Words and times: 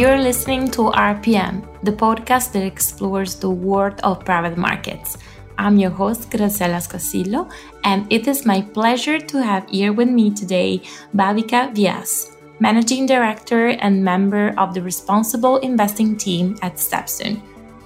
You're 0.00 0.16
listening 0.16 0.70
to 0.70 0.88
RPM, 0.96 1.60
the 1.82 1.92
podcast 1.92 2.52
that 2.52 2.64
explores 2.64 3.34
the 3.34 3.50
world 3.50 4.00
of 4.02 4.24
private 4.24 4.56
markets. 4.56 5.18
I'm 5.58 5.76
your 5.76 5.90
host, 5.90 6.30
Graziella 6.30 6.80
Scassillo, 6.80 7.52
and 7.84 8.10
it 8.10 8.26
is 8.26 8.46
my 8.46 8.62
pleasure 8.62 9.18
to 9.20 9.42
have 9.42 9.68
here 9.68 9.92
with 9.92 10.08
me 10.08 10.30
today 10.30 10.80
Bhavika 11.14 11.76
Vyas, 11.76 12.34
Managing 12.60 13.04
Director 13.04 13.76
and 13.84 14.02
member 14.02 14.54
of 14.56 14.72
the 14.72 14.80
Responsible 14.80 15.58
Investing 15.58 16.16
team 16.16 16.56
at 16.62 16.76
Stepstone. 16.76 17.42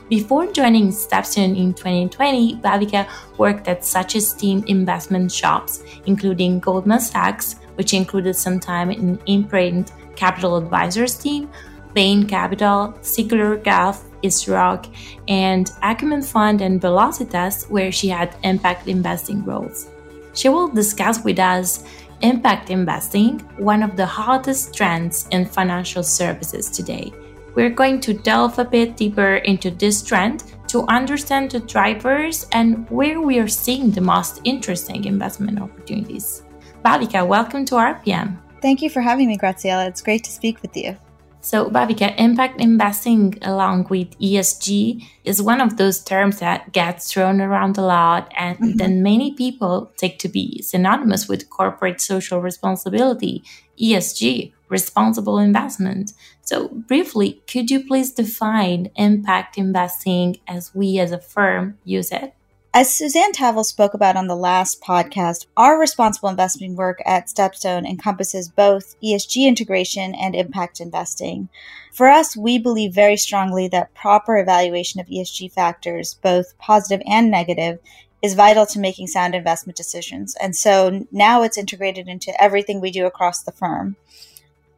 Before 0.08 0.46
joining 0.52 0.90
Stepstone 0.90 1.58
in 1.58 1.74
2020, 1.74 2.58
Bhavika 2.62 3.08
worked 3.38 3.66
at 3.66 3.84
such 3.84 4.14
esteemed 4.14 4.68
investment 4.68 5.32
shops, 5.32 5.82
including 6.06 6.60
Goldman 6.60 7.00
Sachs, 7.00 7.56
which 7.74 7.92
included 7.92 8.36
some 8.36 8.60
time 8.60 8.92
in 8.92 9.18
Imprint 9.26 9.90
Capital 10.14 10.56
Advisors 10.56 11.18
team, 11.18 11.50
Bain 11.94 12.26
Capital, 12.26 12.92
Siguler 13.00 13.62
Guff, 13.62 14.04
ISROC, 14.22 14.92
and 15.28 15.70
Acumen 15.82 16.22
Fund 16.22 16.60
and 16.60 16.80
Velocitas, 16.80 17.70
where 17.70 17.92
she 17.92 18.08
had 18.08 18.36
impact 18.42 18.88
investing 18.88 19.44
roles. 19.44 19.88
She 20.34 20.48
will 20.48 20.68
discuss 20.68 21.22
with 21.22 21.38
us 21.38 21.84
impact 22.20 22.70
investing, 22.70 23.40
one 23.58 23.82
of 23.82 23.96
the 23.96 24.06
hottest 24.06 24.74
trends 24.74 25.28
in 25.30 25.44
financial 25.44 26.02
services 26.02 26.70
today. 26.70 27.12
We're 27.54 27.70
going 27.70 28.00
to 28.00 28.14
delve 28.14 28.58
a 28.58 28.64
bit 28.64 28.96
deeper 28.96 29.36
into 29.36 29.70
this 29.70 30.02
trend 30.02 30.42
to 30.68 30.84
understand 30.88 31.52
the 31.52 31.60
drivers 31.60 32.48
and 32.52 32.88
where 32.90 33.20
we 33.20 33.38
are 33.38 33.46
seeing 33.46 33.90
the 33.90 34.00
most 34.00 34.40
interesting 34.42 35.04
investment 35.04 35.60
opportunities. 35.60 36.42
Bhavika, 36.84 37.26
welcome 37.26 37.64
to 37.66 37.76
RPM. 37.76 38.38
Thank 38.60 38.82
you 38.82 38.90
for 38.90 39.02
having 39.02 39.28
me, 39.28 39.36
Graziella. 39.36 39.86
It's 39.86 40.02
great 40.02 40.24
to 40.24 40.32
speak 40.32 40.62
with 40.62 40.76
you. 40.76 40.96
So, 41.44 41.68
Bhavika, 41.68 42.14
impact 42.16 42.58
investing 42.58 43.36
along 43.42 43.88
with 43.90 44.18
ESG 44.18 45.06
is 45.24 45.42
one 45.42 45.60
of 45.60 45.76
those 45.76 46.02
terms 46.02 46.38
that 46.38 46.72
gets 46.72 47.12
thrown 47.12 47.38
around 47.38 47.76
a 47.76 47.82
lot, 47.82 48.32
and 48.34 48.56
mm-hmm. 48.56 48.76
then 48.78 49.02
many 49.02 49.34
people 49.34 49.92
take 49.98 50.18
to 50.20 50.28
be 50.28 50.62
synonymous 50.62 51.28
with 51.28 51.50
corporate 51.50 52.00
social 52.00 52.40
responsibility, 52.40 53.44
ESG, 53.78 54.54
responsible 54.70 55.38
investment. 55.38 56.14
So, 56.40 56.68
briefly, 56.68 57.42
could 57.46 57.70
you 57.70 57.84
please 57.84 58.14
define 58.14 58.90
impact 58.96 59.58
investing 59.58 60.38
as 60.48 60.74
we 60.74 60.98
as 60.98 61.12
a 61.12 61.18
firm 61.18 61.76
use 61.84 62.10
it? 62.10 62.32
As 62.76 62.92
Suzanne 62.92 63.30
Tavill 63.30 63.62
spoke 63.62 63.94
about 63.94 64.16
on 64.16 64.26
the 64.26 64.34
last 64.34 64.82
podcast, 64.82 65.46
our 65.56 65.78
responsible 65.78 66.28
investing 66.28 66.74
work 66.74 67.00
at 67.06 67.28
Stepstone 67.28 67.88
encompasses 67.88 68.48
both 68.48 68.96
ESG 69.00 69.46
integration 69.46 70.12
and 70.12 70.34
impact 70.34 70.80
investing. 70.80 71.48
For 71.92 72.08
us, 72.08 72.36
we 72.36 72.58
believe 72.58 72.92
very 72.92 73.16
strongly 73.16 73.68
that 73.68 73.94
proper 73.94 74.38
evaluation 74.38 75.00
of 75.00 75.06
ESG 75.06 75.52
factors, 75.52 76.14
both 76.14 76.58
positive 76.58 77.00
and 77.06 77.30
negative, 77.30 77.78
is 78.22 78.34
vital 78.34 78.66
to 78.66 78.80
making 78.80 79.06
sound 79.06 79.36
investment 79.36 79.76
decisions. 79.76 80.34
And 80.42 80.56
so 80.56 81.06
now 81.12 81.44
it's 81.44 81.56
integrated 81.56 82.08
into 82.08 82.42
everything 82.42 82.80
we 82.80 82.90
do 82.90 83.06
across 83.06 83.40
the 83.40 83.52
firm. 83.52 83.94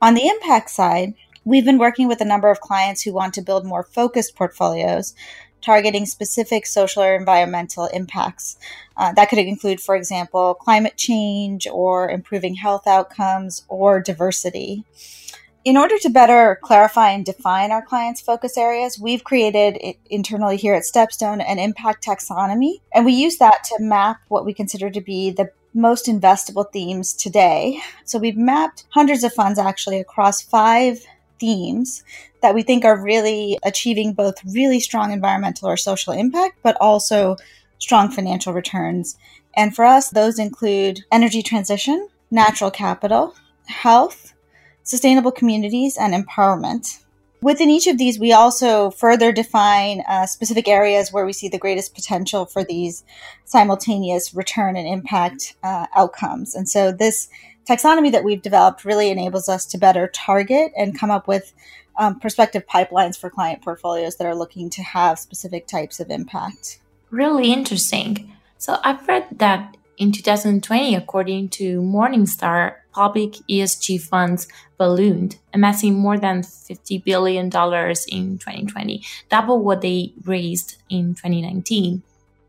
On 0.02 0.12
the 0.12 0.28
impact 0.28 0.68
side, 0.68 1.14
we've 1.46 1.64
been 1.64 1.78
working 1.78 2.08
with 2.08 2.20
a 2.20 2.26
number 2.26 2.50
of 2.50 2.60
clients 2.60 3.00
who 3.00 3.14
want 3.14 3.32
to 3.32 3.40
build 3.40 3.64
more 3.64 3.84
focused 3.84 4.36
portfolios 4.36 5.14
targeting 5.62 6.06
specific 6.06 6.66
social 6.66 7.02
or 7.02 7.14
environmental 7.14 7.86
impacts. 7.86 8.56
Uh, 8.96 9.12
that 9.12 9.28
could 9.28 9.38
include, 9.38 9.80
for 9.80 9.96
example, 9.96 10.54
climate 10.54 10.96
change 10.96 11.66
or 11.66 12.08
improving 12.08 12.54
health 12.54 12.86
outcomes 12.86 13.64
or 13.68 14.00
diversity. 14.00 14.84
In 15.64 15.76
order 15.76 15.98
to 15.98 16.08
better 16.08 16.60
clarify 16.62 17.10
and 17.10 17.24
define 17.24 17.72
our 17.72 17.82
clients' 17.82 18.20
focus 18.20 18.56
areas, 18.56 19.00
we've 19.00 19.24
created 19.24 19.96
internally 20.08 20.56
here 20.56 20.74
at 20.74 20.84
Stepstone 20.84 21.44
an 21.44 21.58
impact 21.58 22.06
taxonomy, 22.06 22.80
and 22.94 23.04
we 23.04 23.12
use 23.12 23.38
that 23.38 23.64
to 23.64 23.82
map 23.82 24.20
what 24.28 24.44
we 24.44 24.54
consider 24.54 24.90
to 24.90 25.00
be 25.00 25.32
the 25.32 25.50
most 25.74 26.06
investable 26.06 26.70
themes 26.72 27.12
today. 27.12 27.80
So 28.04 28.18
we've 28.18 28.36
mapped 28.36 28.86
hundreds 28.90 29.24
of 29.24 29.34
funds 29.34 29.58
actually 29.58 29.98
across 29.98 30.40
five 30.40 31.04
themes 31.38 32.04
that 32.42 32.54
we 32.54 32.62
think 32.62 32.84
are 32.84 33.00
really 33.00 33.58
achieving 33.64 34.12
both 34.12 34.36
really 34.54 34.80
strong 34.80 35.12
environmental 35.12 35.68
or 35.68 35.76
social 35.76 36.12
impact, 36.12 36.58
but 36.62 36.76
also 36.80 37.36
strong 37.78 38.10
financial 38.10 38.52
returns. 38.52 39.16
And 39.54 39.74
for 39.74 39.84
us, 39.84 40.10
those 40.10 40.38
include 40.38 41.00
energy 41.10 41.42
transition, 41.42 42.08
natural 42.30 42.70
capital, 42.70 43.34
health, 43.66 44.34
sustainable 44.82 45.32
communities, 45.32 45.96
and 45.96 46.14
empowerment. 46.14 47.02
Within 47.42 47.70
each 47.70 47.86
of 47.86 47.98
these, 47.98 48.18
we 48.18 48.32
also 48.32 48.90
further 48.90 49.30
define 49.30 50.02
uh, 50.08 50.26
specific 50.26 50.68
areas 50.68 51.12
where 51.12 51.26
we 51.26 51.32
see 51.32 51.48
the 51.48 51.58
greatest 51.58 51.94
potential 51.94 52.46
for 52.46 52.64
these 52.64 53.04
simultaneous 53.44 54.34
return 54.34 54.76
and 54.76 54.88
impact 54.88 55.54
uh, 55.62 55.86
outcomes. 55.94 56.54
And 56.54 56.68
so, 56.68 56.92
this 56.92 57.28
taxonomy 57.68 58.12
that 58.12 58.24
we've 58.24 58.42
developed 58.42 58.84
really 58.84 59.10
enables 59.10 59.48
us 59.48 59.66
to 59.66 59.78
better 59.78 60.08
target 60.08 60.72
and 60.76 60.98
come 60.98 61.10
up 61.10 61.26
with 61.26 61.52
um, 61.98 62.20
prospective 62.20 62.66
pipelines 62.66 63.18
for 63.18 63.30
client 63.30 63.62
portfolios 63.62 64.16
that 64.16 64.26
are 64.26 64.34
looking 64.34 64.70
to 64.70 64.82
have 64.82 65.18
specific 65.18 65.66
types 65.66 65.98
of 66.00 66.10
impact. 66.10 66.78
Really 67.10 67.52
interesting. 67.52 68.32
So 68.58 68.78
I've 68.82 69.06
read 69.08 69.26
that 69.38 69.76
in 69.96 70.12
2020, 70.12 70.94
according 70.94 71.48
to 71.50 71.80
Morningstar, 71.80 72.74
public 72.92 73.32
ESG 73.48 74.00
funds 74.00 74.46
ballooned, 74.76 75.38
amassing 75.54 75.94
more 75.94 76.18
than 76.18 76.42
$50 76.42 77.02
billion 77.02 77.46
in 77.46 77.50
2020, 77.50 79.02
double 79.30 79.62
what 79.62 79.80
they 79.80 80.12
raised 80.24 80.76
in 80.88 81.14
2019. 81.14 82.02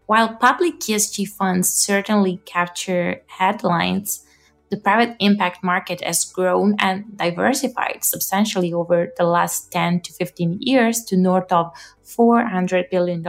While 0.07 0.35
public 0.35 0.79
ESG 0.79 1.27
funds 1.27 1.69
certainly 1.69 2.41
capture 2.45 3.21
headlines, 3.27 4.23
the 4.69 4.77
private 4.77 5.15
impact 5.19 5.63
market 5.63 6.03
has 6.03 6.25
grown 6.25 6.75
and 6.79 7.17
diversified 7.17 8.03
substantially 8.03 8.73
over 8.73 9.13
the 9.17 9.23
last 9.23 9.71
10 9.71 10.01
to 10.01 10.13
15 10.13 10.57
years 10.61 11.03
to 11.05 11.17
north 11.17 11.51
of 11.51 11.71
$400 12.05 12.89
billion 12.89 13.25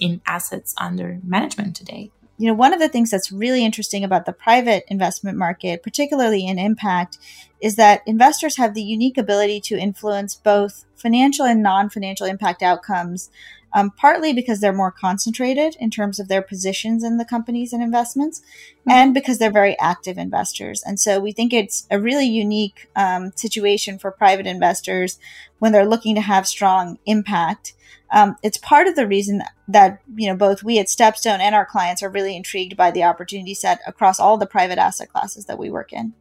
in 0.00 0.20
assets 0.26 0.74
under 0.78 1.20
management 1.24 1.74
today. 1.76 2.10
You 2.38 2.48
know, 2.48 2.54
one 2.54 2.74
of 2.74 2.80
the 2.80 2.88
things 2.88 3.10
that's 3.10 3.32
really 3.32 3.64
interesting 3.64 4.04
about 4.04 4.26
the 4.26 4.32
private 4.32 4.84
investment 4.88 5.38
market, 5.38 5.82
particularly 5.82 6.46
in 6.46 6.58
impact, 6.58 7.18
is 7.62 7.76
that 7.76 8.02
investors 8.06 8.58
have 8.58 8.74
the 8.74 8.82
unique 8.82 9.16
ability 9.16 9.60
to 9.62 9.78
influence 9.78 10.34
both 10.34 10.84
financial 10.96 11.46
and 11.46 11.62
non 11.62 11.88
financial 11.88 12.26
impact 12.26 12.62
outcomes 12.62 13.30
um, 13.76 13.90
partly 13.90 14.32
because 14.32 14.60
they're 14.60 14.72
more 14.72 14.90
concentrated 14.90 15.76
in 15.78 15.90
terms 15.90 16.18
of 16.18 16.28
their 16.28 16.40
positions 16.40 17.04
in 17.04 17.18
the 17.18 17.26
companies 17.26 17.74
and 17.74 17.82
investments, 17.82 18.40
mm-hmm. 18.40 18.90
and 18.90 19.14
because 19.14 19.38
they're 19.38 19.52
very 19.52 19.78
active 19.78 20.16
investors. 20.16 20.82
And 20.82 20.98
so 20.98 21.20
we 21.20 21.30
think 21.30 21.52
it's 21.52 21.86
a 21.90 22.00
really 22.00 22.26
unique 22.26 22.88
um, 22.96 23.32
situation 23.36 23.98
for 23.98 24.10
private 24.10 24.46
investors 24.46 25.18
when 25.58 25.72
they're 25.72 25.86
looking 25.86 26.14
to 26.14 26.22
have 26.22 26.48
strong 26.48 26.98
impact. 27.04 27.74
Um, 28.10 28.36
it's 28.42 28.56
part 28.56 28.86
of 28.86 28.96
the 28.96 29.06
reason 29.06 29.42
that 29.68 30.00
you 30.14 30.26
know 30.26 30.36
both 30.36 30.62
we 30.62 30.78
at 30.78 30.86
Stepstone 30.86 31.40
and 31.40 31.54
our 31.54 31.66
clients 31.66 32.02
are 32.02 32.08
really 32.08 32.34
intrigued 32.34 32.78
by 32.78 32.90
the 32.90 33.04
opportunity 33.04 33.52
set 33.52 33.80
across 33.86 34.18
all 34.18 34.38
the 34.38 34.46
private 34.46 34.78
asset 34.78 35.12
classes 35.12 35.44
that 35.46 35.58
we 35.58 35.68
work 35.68 35.92
in. 35.92 36.14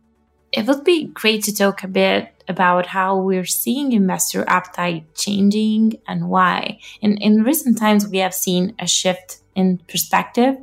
It 0.52 0.68
would 0.68 0.84
be 0.84 1.06
great 1.06 1.44
to 1.44 1.54
talk 1.54 1.84
a 1.84 1.88
bit 1.88 2.32
about 2.48 2.86
how 2.88 3.18
we're 3.18 3.46
seeing 3.46 3.92
investor 3.92 4.46
appetite 4.48 5.16
changing 5.16 6.00
and 6.08 6.30
why. 6.30 6.80
In, 7.02 7.18
in 7.18 7.44
recent 7.44 7.78
times, 7.78 8.08
we 8.08 8.20
have 8.20 8.34
seen 8.34 8.76
a 8.80 8.88
shift 8.88 9.40
in 9.56 9.80
perspective 9.88 10.56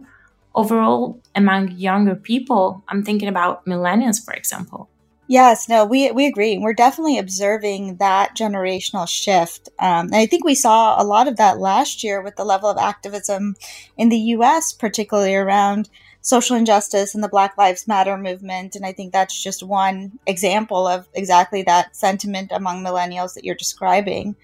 overall 0.55 1.21
among 1.35 1.73
younger 1.73 2.15
people. 2.15 2.85
I'm 2.89 3.03
thinking 3.03 3.29
about 3.29 3.67
millennials, 3.67 4.25
for 4.25 4.35
example. 4.35 4.89
Yes, 5.29 5.69
no, 5.69 5.87
we, 5.87 6.11
we 6.11 6.27
agree. 6.27 6.59
We're 6.59 6.75
definitely 6.75 7.19
observing 7.19 7.97
that 7.97 8.37
generational 8.37 9.09
shift. 9.09 9.69
Um, 9.79 10.07
and 10.07 10.17
I 10.17 10.27
think 10.27 10.45
we 10.45 10.55
saw 10.55 11.01
a 11.01 11.05
lot 11.05 11.27
of 11.27 11.37
that 11.37 11.59
last 11.59 12.05
year 12.05 12.21
with 12.21 12.37
the 12.37 12.45
level 12.45 12.69
of 12.69 12.77
activism 12.77 13.55
in 13.97 14.09
the 14.11 14.19
US, 14.19 14.73
particularly 14.73 15.35
around 15.35 15.89
social 16.23 16.57
injustice 16.57 17.15
and 17.15 17.23
the 17.23 17.29
Black 17.29 17.59
Lives 17.59 17.87
Matter 17.87 18.17
movement. 18.17 18.75
And 18.75 18.87
I 18.87 18.93
think 18.93 19.13
that's 19.13 19.41
just 19.41 19.63
one 19.63 20.19
example 20.27 20.87
of 20.87 21.07
exactly 21.15 21.63
that 21.65 21.95
sentiment 21.95 22.51
among 22.53 22.83
millennials 22.83 23.35
that 23.35 23.45
you're 23.45 23.55
describing. 23.55 24.35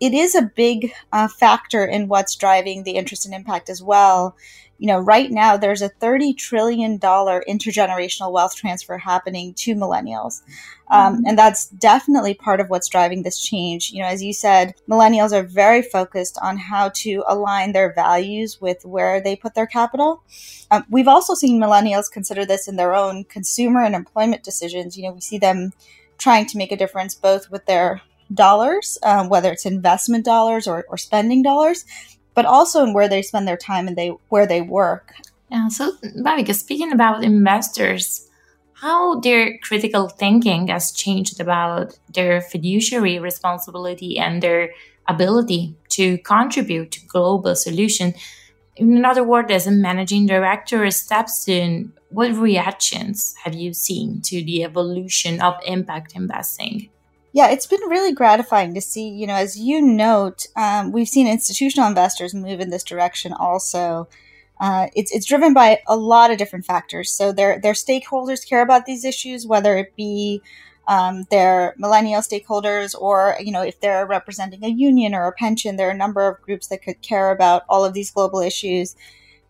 It 0.00 0.14
is 0.14 0.34
a 0.34 0.42
big 0.42 0.92
uh, 1.12 1.28
factor 1.28 1.84
in 1.84 2.08
what's 2.08 2.36
driving 2.36 2.84
the 2.84 2.92
interest 2.92 3.26
and 3.26 3.34
impact 3.34 3.68
as 3.68 3.82
well 3.82 4.36
you 4.78 4.86
know, 4.86 5.00
right 5.00 5.30
now 5.30 5.56
there's 5.56 5.82
a 5.82 5.90
$30 5.90 6.36
trillion 6.36 6.98
intergenerational 6.98 8.32
wealth 8.32 8.54
transfer 8.54 8.96
happening 8.96 9.52
to 9.54 9.74
millennials. 9.74 10.42
Um, 10.90 11.16
mm-hmm. 11.16 11.26
and 11.26 11.38
that's 11.38 11.68
definitely 11.68 12.34
part 12.34 12.60
of 12.60 12.70
what's 12.70 12.88
driving 12.88 13.22
this 13.22 13.40
change. 13.40 13.90
You 13.90 14.02
know, 14.02 14.08
as 14.08 14.22
you 14.22 14.32
said, 14.32 14.74
millennials 14.88 15.32
are 15.32 15.42
very 15.42 15.82
focused 15.82 16.38
on 16.40 16.56
how 16.56 16.90
to 16.90 17.24
align 17.26 17.72
their 17.72 17.92
values 17.92 18.60
with 18.60 18.84
where 18.84 19.20
they 19.20 19.36
put 19.36 19.54
their 19.54 19.66
capital. 19.66 20.22
Um, 20.70 20.86
we've 20.88 21.08
also 21.08 21.34
seen 21.34 21.60
millennials 21.60 22.10
consider 22.10 22.46
this 22.46 22.68
in 22.68 22.76
their 22.76 22.94
own 22.94 23.24
consumer 23.24 23.82
and 23.82 23.94
employment 23.94 24.44
decisions. 24.44 24.96
You 24.96 25.08
know, 25.08 25.12
we 25.12 25.20
see 25.20 25.38
them 25.38 25.72
trying 26.18 26.46
to 26.46 26.58
make 26.58 26.72
a 26.72 26.76
difference 26.76 27.14
both 27.14 27.50
with 27.50 27.66
their 27.66 28.00
dollars, 28.32 28.98
um, 29.02 29.28
whether 29.28 29.52
it's 29.52 29.66
investment 29.66 30.24
dollars 30.24 30.66
or, 30.66 30.84
or 30.88 30.96
spending 30.96 31.42
dollars, 31.42 31.84
but 32.34 32.44
also 32.44 32.84
in 32.84 32.92
where 32.92 33.08
they 33.08 33.22
spend 33.22 33.48
their 33.48 33.56
time 33.56 33.88
and 33.88 33.96
they 33.96 34.08
where 34.28 34.46
they 34.46 34.60
work. 34.60 35.14
Yeah. 35.50 35.68
So, 35.68 35.92
Bhavika, 36.02 36.54
speaking 36.54 36.92
about 36.92 37.24
investors, 37.24 38.28
how 38.74 39.18
their 39.20 39.58
critical 39.58 40.08
thinking 40.08 40.68
has 40.68 40.92
changed 40.92 41.40
about 41.40 41.98
their 42.14 42.40
fiduciary 42.40 43.18
responsibility 43.18 44.18
and 44.18 44.42
their 44.42 44.70
ability 45.08 45.74
to 45.88 46.18
contribute 46.18 46.92
to 46.92 47.06
global 47.06 47.56
solution. 47.56 48.14
In 48.76 49.04
other 49.04 49.24
words, 49.24 49.50
as 49.50 49.66
a 49.66 49.72
managing 49.72 50.26
director 50.26 50.84
at 50.84 50.92
StepStone, 50.92 51.90
what 52.10 52.32
reactions 52.34 53.34
have 53.42 53.54
you 53.54 53.72
seen 53.72 54.20
to 54.22 54.44
the 54.44 54.62
evolution 54.62 55.40
of 55.40 55.54
impact 55.66 56.14
investing? 56.14 56.90
Yeah, 57.38 57.50
it's 57.50 57.68
been 57.68 57.88
really 57.88 58.12
gratifying 58.12 58.74
to 58.74 58.80
see. 58.80 59.08
You 59.10 59.28
know, 59.28 59.36
as 59.36 59.56
you 59.56 59.80
note, 59.80 60.48
um, 60.56 60.90
we've 60.90 61.08
seen 61.08 61.28
institutional 61.28 61.86
investors 61.86 62.34
move 62.34 62.58
in 62.58 62.70
this 62.70 62.82
direction 62.82 63.32
also. 63.32 64.08
Uh, 64.58 64.88
it's, 64.96 65.14
it's 65.14 65.24
driven 65.24 65.54
by 65.54 65.80
a 65.86 65.96
lot 65.96 66.32
of 66.32 66.38
different 66.38 66.64
factors. 66.64 67.12
So 67.12 67.30
their 67.30 67.60
their 67.60 67.74
stakeholders 67.74 68.44
care 68.44 68.60
about 68.60 68.86
these 68.86 69.04
issues, 69.04 69.46
whether 69.46 69.76
it 69.76 69.94
be 69.94 70.42
um, 70.88 71.26
their 71.30 71.76
millennial 71.78 72.22
stakeholders 72.22 72.92
or 73.00 73.36
you 73.38 73.52
know 73.52 73.62
if 73.62 73.78
they're 73.78 74.04
representing 74.04 74.64
a 74.64 74.68
union 74.68 75.14
or 75.14 75.28
a 75.28 75.32
pension. 75.32 75.76
There 75.76 75.86
are 75.86 75.92
a 75.92 76.04
number 76.04 76.26
of 76.26 76.42
groups 76.42 76.66
that 76.66 76.82
could 76.82 77.02
care 77.02 77.30
about 77.30 77.62
all 77.68 77.84
of 77.84 77.94
these 77.94 78.10
global 78.10 78.40
issues. 78.40 78.96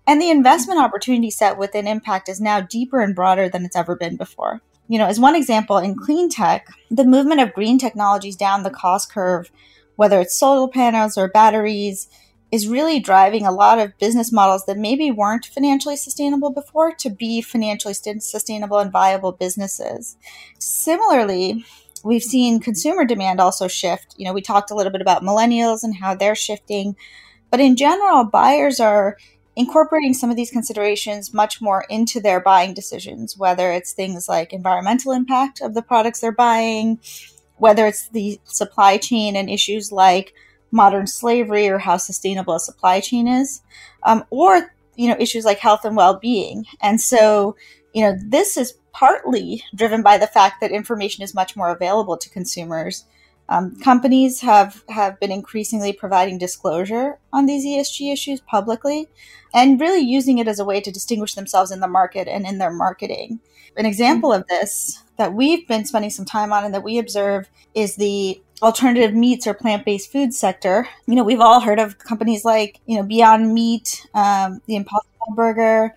And 0.07 0.21
the 0.21 0.29
investment 0.31 0.79
opportunity 0.79 1.31
set 1.31 1.57
within 1.57 1.87
impact 1.87 2.29
is 2.29 2.39
now 2.39 2.61
deeper 2.61 3.01
and 3.01 3.15
broader 3.15 3.49
than 3.49 3.65
it's 3.65 3.77
ever 3.77 3.97
been 3.97 4.17
before. 4.19 4.61
You 4.89 4.99
know, 4.99 5.07
as 5.07 5.21
one 5.21 5.37
example, 5.37 5.77
in 5.77 5.95
clean 5.95 6.31
tech, 6.31 6.67
the 6.91 7.05
movement 7.05 7.41
of 7.41 7.53
green 7.53 7.79
technologies 7.79 8.37
down 8.37 8.63
the 8.63 8.71
cost 8.71 9.13
curve, 9.13 9.51
whether 9.97 10.19
it's 10.21 10.39
solar 10.39 10.69
panels 10.69 11.19
or 11.19 11.29
batteries, 11.29 12.09
is 12.51 12.69
really 12.69 12.99
driving 12.99 13.45
a 13.45 13.53
lot 13.53 13.79
of 13.79 13.97
business 13.99 14.33
models 14.33 14.65
that 14.65 14.79
maybe 14.79 15.11
weren't 15.11 15.45
financially 15.45 15.97
sustainable 15.97 16.51
before 16.51 16.93
to 16.95 17.11
be 17.11 17.43
financially 17.43 17.93
sustainable 17.93 18.79
and 18.79 18.91
viable 18.91 19.33
businesses. 19.33 20.17
Similarly, 20.59 21.65
we've 22.03 22.23
seen 22.23 22.61
consumer 22.61 23.05
demand 23.05 23.41
also 23.41 23.69
shift. 23.69 24.15
You 24.17 24.25
know, 24.25 24.33
we 24.33 24.41
talked 24.41 24.71
a 24.71 24.75
little 24.75 24.93
bit 24.93 25.03
about 25.03 25.23
millennials 25.23 25.83
and 25.83 25.97
how 25.97 26.15
they're 26.15 26.35
shifting, 26.35 26.97
but 27.51 27.61
in 27.61 27.77
general, 27.77 28.25
buyers 28.25 28.81
are 28.81 29.19
incorporating 29.59 30.15
some 30.15 30.31
of 30.31 30.37
these 30.37 30.53
considerations 30.53 31.35
much 31.35 31.61
more 31.61 31.85
into 31.91 32.21
their 32.21 32.39
buying 32.39 32.73
decisions, 32.73 33.37
whether 33.37 33.73
it's 33.73 33.93
things 33.93 34.29
like 34.29 34.53
environmental 34.53 35.11
impact 35.11 35.61
of 35.61 35.75
the 35.75 35.83
products 35.83 36.21
they're 36.21 36.31
buying, 36.31 37.01
whether 37.57 37.85
it's 37.85 38.09
the 38.11 38.41
supply 38.45 38.97
chain 38.97 39.35
and 39.35 39.51
issues 39.51 39.91
like 39.91 40.33
modern 40.71 41.09
slavery 41.09 41.69
or 41.69 41.79
how 41.79 41.97
sustainable 41.97 42.55
a 42.55 42.61
supply 42.61 43.01
chain 43.01 43.27
is, 43.27 43.61
um, 44.05 44.25
or 44.31 44.73
you 44.95 45.09
know 45.09 45.17
issues 45.19 45.45
like 45.45 45.59
health 45.59 45.85
and 45.85 45.97
well-being. 45.97 46.65
And 46.81 47.01
so, 47.01 47.57
you 47.93 48.03
know, 48.03 48.17
this 48.25 48.57
is 48.57 48.75
partly 48.93 49.65
driven 49.75 50.03
by 50.03 50.19
the 50.19 50.29
fact 50.29 50.61
that 50.61 50.71
information 50.71 51.25
is 51.25 51.35
much 51.35 51.57
more 51.57 51.71
available 51.71 52.17
to 52.17 52.31
consumers. 52.31 53.05
Um, 53.49 53.79
companies 53.81 54.41
have 54.41 54.85
have 54.89 55.19
been 55.21 55.33
increasingly 55.33 55.93
providing 55.93 56.39
disclosure 56.39 57.19
on 57.33 57.47
these 57.47 57.65
ESG 57.65 58.13
issues 58.13 58.41
publicly, 58.41 59.09
and 59.55 59.81
really 59.81 60.01
using 60.01 60.39
it 60.39 60.49
as 60.49 60.59
a 60.59 60.65
way 60.65 60.81
to 60.81 60.91
distinguish 60.91 61.35
themselves 61.35 61.71
in 61.71 61.81
the 61.81 61.89
market 61.89 62.29
and 62.29 62.47
in 62.47 62.59
their 62.59 62.71
marketing. 62.71 63.41
An 63.77 63.87
example 63.87 64.33
of 64.33 64.47
this 64.49 65.03
that 65.17 65.33
we've 65.33 65.67
been 65.67 65.85
spending 65.85 66.11
some 66.11 66.25
time 66.25 66.53
on 66.53 66.65
and 66.65 66.75
that 66.75 66.83
we 66.83 66.99
observe 66.99 67.49
is 67.75 67.97
the 67.97 68.41
alternative 68.61 69.15
meats 69.15 69.47
or 69.47 69.55
plant-based 69.55 70.11
food 70.11 70.35
sector. 70.35 70.89
You 71.07 71.15
know, 71.15 71.25
we've 71.25 71.41
all 71.41 71.61
heard 71.61 71.79
of 71.79 71.99
companies 71.99 72.45
like 72.45 72.81
you 72.87 72.97
know 72.97 73.03
Beyond 73.03 73.55
Meat, 73.55 74.07
um, 74.15 74.61
the 74.67 74.77
Impossible 74.77 75.35
Burger, 75.35 75.95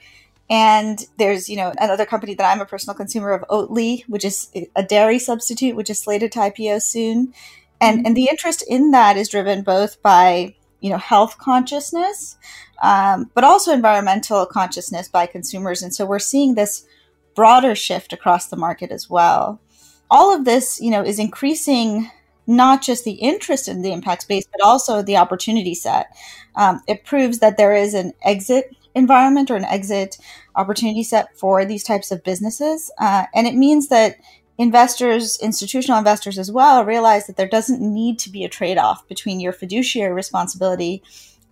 and 0.51 1.07
there's 1.17 1.49
you 1.49 1.55
know 1.55 1.73
another 1.79 2.05
company 2.05 2.35
that 2.35 2.45
I'm 2.45 2.61
a 2.61 2.65
personal 2.65 2.93
consumer 2.93 3.31
of, 3.31 3.47
Oatly, 3.47 4.03
which 4.07 4.25
is 4.25 4.51
a 4.75 4.83
dairy 4.83 5.17
substitute, 5.17 5.77
which 5.77 5.89
is 5.89 5.99
slated 5.99 6.33
to 6.33 6.39
IPO 6.39 6.81
soon. 6.83 7.33
And 7.79 7.99
mm-hmm. 7.99 8.05
and 8.05 8.17
the 8.17 8.27
interest 8.29 8.63
in 8.67 8.91
that 8.91 9.15
is 9.15 9.29
driven 9.29 9.63
both 9.63 10.01
by 10.01 10.55
you 10.81 10.89
know 10.89 10.97
health 10.97 11.37
consciousness, 11.37 12.37
um, 12.83 13.31
but 13.33 13.45
also 13.45 13.71
environmental 13.71 14.45
consciousness 14.45 15.07
by 15.07 15.25
consumers. 15.25 15.81
And 15.81 15.95
so 15.95 16.05
we're 16.05 16.19
seeing 16.19 16.53
this 16.53 16.85
broader 17.33 17.73
shift 17.73 18.11
across 18.11 18.47
the 18.47 18.57
market 18.57 18.91
as 18.91 19.09
well. 19.09 19.61
All 20.09 20.35
of 20.35 20.43
this, 20.43 20.81
you 20.81 20.91
know, 20.91 21.01
is 21.01 21.17
increasing 21.17 22.11
not 22.45 22.81
just 22.81 23.05
the 23.05 23.13
interest 23.13 23.69
in 23.69 23.83
the 23.83 23.93
impact 23.93 24.23
space, 24.23 24.45
but 24.51 24.59
also 24.61 25.01
the 25.01 25.15
opportunity 25.15 25.73
set. 25.73 26.13
Um, 26.55 26.81
it 26.89 27.05
proves 27.05 27.39
that 27.39 27.55
there 27.55 27.73
is 27.73 27.93
an 27.93 28.11
exit 28.21 28.75
environment 28.95 29.49
or 29.49 29.55
an 29.55 29.65
exit 29.65 30.17
opportunity 30.55 31.03
set 31.03 31.35
for 31.37 31.65
these 31.65 31.83
types 31.83 32.11
of 32.11 32.23
businesses. 32.23 32.91
Uh, 32.99 33.25
and 33.33 33.47
it 33.47 33.55
means 33.55 33.87
that 33.89 34.17
investors, 34.57 35.39
institutional 35.41 35.97
investors 35.97 36.37
as 36.37 36.51
well, 36.51 36.85
realize 36.85 37.27
that 37.27 37.37
there 37.37 37.47
doesn't 37.47 37.81
need 37.81 38.19
to 38.19 38.29
be 38.29 38.43
a 38.43 38.49
trade 38.49 38.77
off 38.77 39.07
between 39.07 39.39
your 39.39 39.53
fiduciary 39.53 40.13
responsibility 40.13 41.01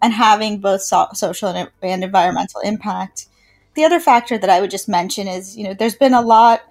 and 0.02 0.14
having 0.14 0.60
both 0.60 0.82
so- 0.82 1.08
social 1.14 1.50
and, 1.50 1.70
and 1.82 2.04
environmental 2.04 2.62
impact. 2.62 3.28
The 3.76 3.84
other 3.84 4.00
factor 4.00 4.38
that 4.38 4.50
I 4.50 4.62
would 4.62 4.72
just 4.72 4.90
mention 4.90 5.28
is, 5.28 5.58
you 5.58 5.64
know, 5.64 5.74
there's 5.74 5.96
been 5.96 6.14
a 6.14 6.22
lot 6.22 6.62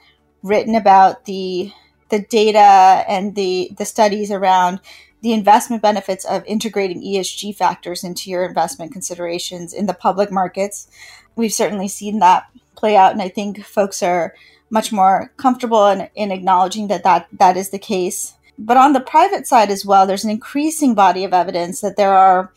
written 0.42 0.74
about 0.74 1.24
the 1.24 1.72
the 2.10 2.20
data 2.20 3.04
and 3.08 3.34
the 3.34 3.70
the 3.76 3.84
studies 3.84 4.30
around 4.30 4.80
the 5.20 5.32
investment 5.32 5.82
benefits 5.82 6.24
of 6.24 6.44
integrating 6.46 7.02
ESG 7.02 7.56
factors 7.56 8.04
into 8.04 8.30
your 8.30 8.44
investment 8.44 8.92
considerations 8.92 9.74
in 9.74 9.86
the 9.86 9.94
public 9.94 10.30
markets. 10.30 10.88
We've 11.36 11.52
certainly 11.52 11.88
seen 11.88 12.20
that 12.20 12.44
play 12.76 12.96
out, 12.96 13.12
and 13.12 13.22
I 13.22 13.28
think 13.28 13.64
folks 13.64 14.02
are 14.02 14.34
much 14.70 14.92
more 14.92 15.32
comfortable 15.36 15.86
in, 15.88 16.08
in 16.14 16.30
acknowledging 16.30 16.88
that, 16.88 17.04
that 17.04 17.28
that 17.32 17.56
is 17.56 17.70
the 17.70 17.78
case. 17.78 18.34
But 18.58 18.76
on 18.76 18.92
the 18.92 19.00
private 19.00 19.46
side 19.46 19.70
as 19.70 19.84
well, 19.84 20.06
there's 20.06 20.24
an 20.24 20.30
increasing 20.30 20.94
body 20.94 21.24
of 21.24 21.32
evidence 21.32 21.80
that 21.80 21.96
there 21.96 22.12
are 22.12 22.52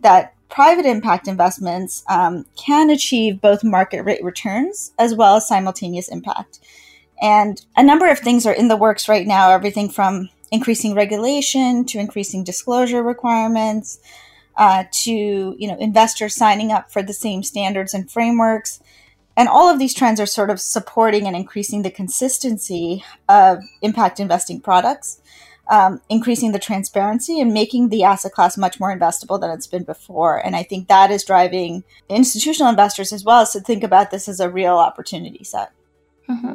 that 0.00 0.34
private 0.48 0.84
impact 0.84 1.28
investments 1.28 2.04
um, 2.10 2.44
can 2.56 2.90
achieve 2.90 3.40
both 3.40 3.64
market 3.64 4.02
rate 4.02 4.22
returns 4.22 4.92
as 4.98 5.14
well 5.14 5.36
as 5.36 5.48
simultaneous 5.48 6.08
impact. 6.08 6.60
And 7.22 7.64
a 7.76 7.82
number 7.82 8.06
of 8.06 8.18
things 8.18 8.44
are 8.46 8.52
in 8.52 8.68
the 8.68 8.76
works 8.76 9.08
right 9.08 9.26
now, 9.26 9.50
everything 9.50 9.88
from 9.88 10.28
increasing 10.52 10.94
regulation 10.94 11.84
to 11.86 11.98
increasing 11.98 12.44
disclosure 12.44 13.02
requirements 13.02 13.98
uh, 14.56 14.84
to 14.92 15.56
you 15.58 15.66
know 15.66 15.76
investors 15.78 16.36
signing 16.36 16.70
up 16.70 16.92
for 16.92 17.02
the 17.02 17.12
same 17.12 17.42
standards 17.42 17.92
and 17.94 18.10
frameworks. 18.10 18.80
And 19.34 19.48
all 19.48 19.68
of 19.68 19.78
these 19.78 19.94
trends 19.94 20.20
are 20.20 20.26
sort 20.26 20.50
of 20.50 20.60
supporting 20.60 21.26
and 21.26 21.34
increasing 21.34 21.82
the 21.82 21.90
consistency 21.90 23.02
of 23.28 23.62
impact 23.80 24.20
investing 24.20 24.60
products 24.60 25.22
um, 25.72 26.00
increasing 26.08 26.52
the 26.52 26.58
transparency 26.58 27.40
and 27.40 27.52
making 27.52 27.88
the 27.88 28.04
asset 28.04 28.32
class 28.32 28.58
much 28.58 28.80
more 28.80 28.94
investable 28.94 29.40
than 29.40 29.50
it's 29.50 29.66
been 29.66 29.84
before. 29.84 30.36
And 30.44 30.56
i 30.56 30.62
think 30.62 30.88
that 30.88 31.10
is 31.10 31.24
driving 31.24 31.84
institutional 32.08 32.70
investors 32.70 33.12
as 33.12 33.24
well. 33.24 33.46
To 33.46 33.60
think 33.60 33.82
about 33.82 34.10
this 34.10 34.28
as 34.28 34.40
a 34.40 34.50
real 34.50 34.76
opportunity 34.76 35.44
set 35.44 35.72
Mm-hmm. 36.32 36.52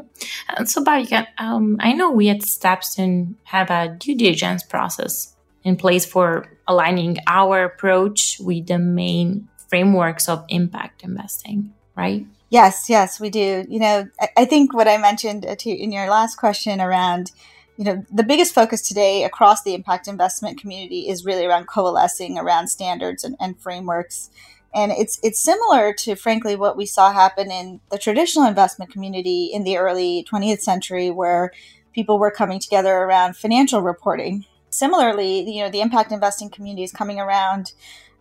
Uh, 0.50 0.66
so, 0.66 0.84
Bhavika, 0.84 1.28
um, 1.38 1.78
I 1.80 1.94
know 1.94 2.12
we 2.12 2.30
at 2.30 2.40
StepStone 2.40 3.36
have 3.44 3.70
a 3.70 3.96
due 3.98 4.16
diligence 4.16 4.64
process 4.64 5.36
in 5.64 5.76
place 5.76 6.06
for 6.06 6.48
aligning 6.68 7.18
our 7.28 7.64
approach 7.64 8.38
with 8.40 8.68
the 8.68 8.80
main 8.80 9.48
frameworks 9.70 10.30
of 10.30 10.46
impact 10.50 11.04
investing, 11.04 11.74
right? 11.96 12.26
Yes, 12.50 12.86
yes, 12.90 13.20
we 13.20 13.30
do. 13.30 13.66
You 13.68 13.80
know, 13.80 14.08
I, 14.38 14.46
think 14.46 14.74
what 14.74 14.88
I 14.88 14.98
mentioned 14.98 15.44
to, 15.44 15.70
in 15.70 15.92
your 15.92 16.10
last 16.10 16.38
question 16.38 16.80
around, 16.80 17.32
you 17.76 17.84
know, 17.84 18.06
the 18.10 18.24
biggest 18.24 18.56
focus 18.56 18.82
today 18.82 19.26
across 19.26 19.64
the 19.64 19.74
impact 19.74 20.08
investment 20.08 20.60
community 20.60 21.10
is 21.10 21.26
really 21.26 21.46
around 21.46 21.68
coalescing 21.68 22.38
around 22.38 22.70
standards 22.70 23.26
and, 23.26 23.36
and 23.40 23.60
frameworks 23.60 24.30
and 24.74 24.92
it's 24.92 25.20
it's 25.24 25.40
similar 25.40 25.94
to 25.94 26.16
frankly 26.16 26.56
what 26.56 26.78
we 26.78 26.86
saw 26.86 27.12
happen 27.12 27.52
in 27.52 27.80
the 27.92 27.98
traditional 27.98 28.48
investment 28.48 28.92
community 28.92 29.50
in 29.54 29.64
the 29.64 29.78
early 29.78 30.26
20th 30.32 30.62
century 30.62 31.10
where 31.10 31.52
people 31.94 32.20
were 32.20 32.32
coming 32.32 32.60
together 32.60 32.96
around 32.96 33.36
financial 33.36 33.82
reporting 33.82 34.46
similarly 34.70 35.50
you 35.50 35.64
know 35.64 35.70
the 35.70 35.82
impact 35.82 36.12
investing 36.12 36.50
community 36.50 36.84
is 36.84 36.92
coming 36.92 37.20
around 37.20 37.74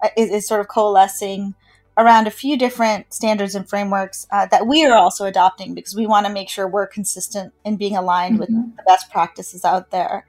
uh, 0.02 0.08
is, 0.16 0.30
is, 0.30 0.46
sort 0.46 0.60
of 0.60 0.68
coalescing 0.68 1.54
around 1.98 2.26
a 2.26 2.30
few 2.30 2.58
different 2.58 3.12
standards 3.12 3.54
and 3.54 3.68
frameworks 3.68 4.26
uh, 4.30 4.44
that 4.46 4.66
we 4.66 4.84
are 4.84 4.96
also 4.96 5.24
adopting 5.24 5.74
because 5.74 5.94
we 5.94 6.06
want 6.06 6.26
to 6.26 6.32
make 6.32 6.50
sure 6.50 6.68
we're 6.68 6.86
consistent 6.86 7.54
in 7.64 7.76
being 7.76 7.96
aligned 7.96 8.38
mm-hmm. 8.38 8.40
with 8.40 8.76
the 8.76 8.82
best 8.86 9.10
practices 9.10 9.64
out 9.64 9.90
there 9.90 10.26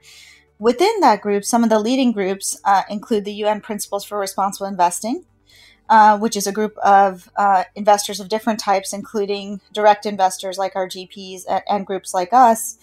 within 0.58 1.00
that 1.00 1.20
group 1.20 1.44
some 1.44 1.62
of 1.62 1.70
the 1.70 1.78
leading 1.78 2.12
groups 2.12 2.58
uh, 2.64 2.82
include 2.90 3.24
the 3.24 3.44
un 3.44 3.60
principles 3.60 4.04
for 4.04 4.18
responsible 4.18 4.66
investing 4.66 5.24
uh, 5.88 6.18
which 6.18 6.36
is 6.36 6.46
a 6.46 6.52
group 6.52 6.76
of 6.78 7.30
uh, 7.36 7.64
investors 7.74 8.20
of 8.20 8.28
different 8.28 8.60
types, 8.60 8.92
including 8.92 9.60
direct 9.72 10.06
investors 10.06 10.58
like 10.58 10.76
our 10.76 10.88
GPs 10.88 11.42
and, 11.48 11.62
and 11.68 11.86
groups 11.86 12.12
like 12.14 12.32
us. 12.32 12.78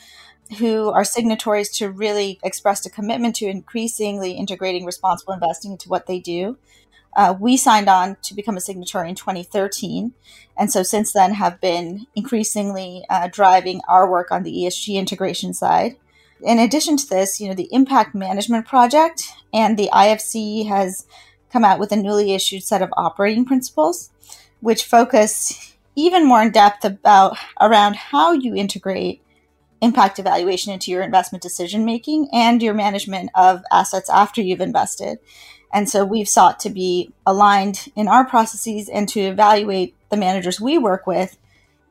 who 0.59 0.89
are 0.89 1.03
signatories 1.03 1.71
to 1.71 1.89
really 1.89 2.39
expressed 2.43 2.85
a 2.85 2.89
commitment 2.89 3.35
to 3.35 3.47
increasingly 3.47 4.33
integrating 4.33 4.85
responsible 4.85 5.33
investing 5.33 5.71
into 5.71 5.89
what 5.89 6.05
they 6.05 6.19
do. 6.19 6.55
Uh, 7.15 7.33
we 7.39 7.55
signed 7.55 7.87
on 7.87 8.17
to 8.21 8.35
become 8.35 8.57
a 8.57 8.61
signatory 8.61 9.09
in 9.09 9.15
2013, 9.15 10.13
and 10.57 10.71
so 10.71 10.83
since 10.83 11.13
then 11.13 11.33
have 11.33 11.61
been 11.61 12.05
increasingly 12.15 13.05
uh, 13.09 13.27
driving 13.31 13.81
our 13.87 14.09
work 14.09 14.31
on 14.31 14.43
the 14.43 14.51
ESG 14.51 14.95
integration 14.95 15.53
side. 15.53 15.95
In 16.41 16.59
addition 16.59 16.97
to 16.97 17.07
this, 17.07 17.39
you 17.39 17.47
know, 17.47 17.53
the 17.53 17.69
Impact 17.71 18.13
Management 18.13 18.67
Project 18.67 19.23
and 19.53 19.77
the 19.77 19.89
IFC 19.93 20.67
has 20.67 21.07
come 21.55 21.63
out 21.63 21.79
with 21.79 21.93
a 21.93 21.95
newly 21.95 22.33
issued 22.33 22.65
set 22.65 22.81
of 22.81 22.93
operating 22.97 23.45
principles, 23.45 24.09
which 24.59 24.83
focus 24.83 25.73
even 25.95 26.27
more 26.27 26.41
in 26.41 26.51
depth 26.51 26.83
about 26.83 27.37
around 27.61 27.95
how 27.95 28.33
you 28.33 28.53
integrate 28.53 29.21
impact 29.79 30.19
evaluation 30.19 30.73
into 30.73 30.91
your 30.91 31.01
investment 31.01 31.41
decision 31.41 31.85
making 31.85 32.27
and 32.33 32.61
your 32.61 32.73
management 32.73 33.29
of 33.35 33.63
assets 33.71 34.09
after 34.09 34.41
you've 34.41 34.59
invested. 34.59 35.17
And 35.71 35.89
so 35.89 36.03
we've 36.03 36.27
sought 36.27 36.59
to 36.61 36.69
be 36.69 37.13
aligned 37.25 37.87
in 37.95 38.09
our 38.09 38.25
processes 38.25 38.89
and 38.89 39.07
to 39.09 39.21
evaluate 39.21 39.95
the 40.09 40.17
managers 40.17 40.59
we 40.59 40.77
work 40.77 41.07
with 41.07 41.37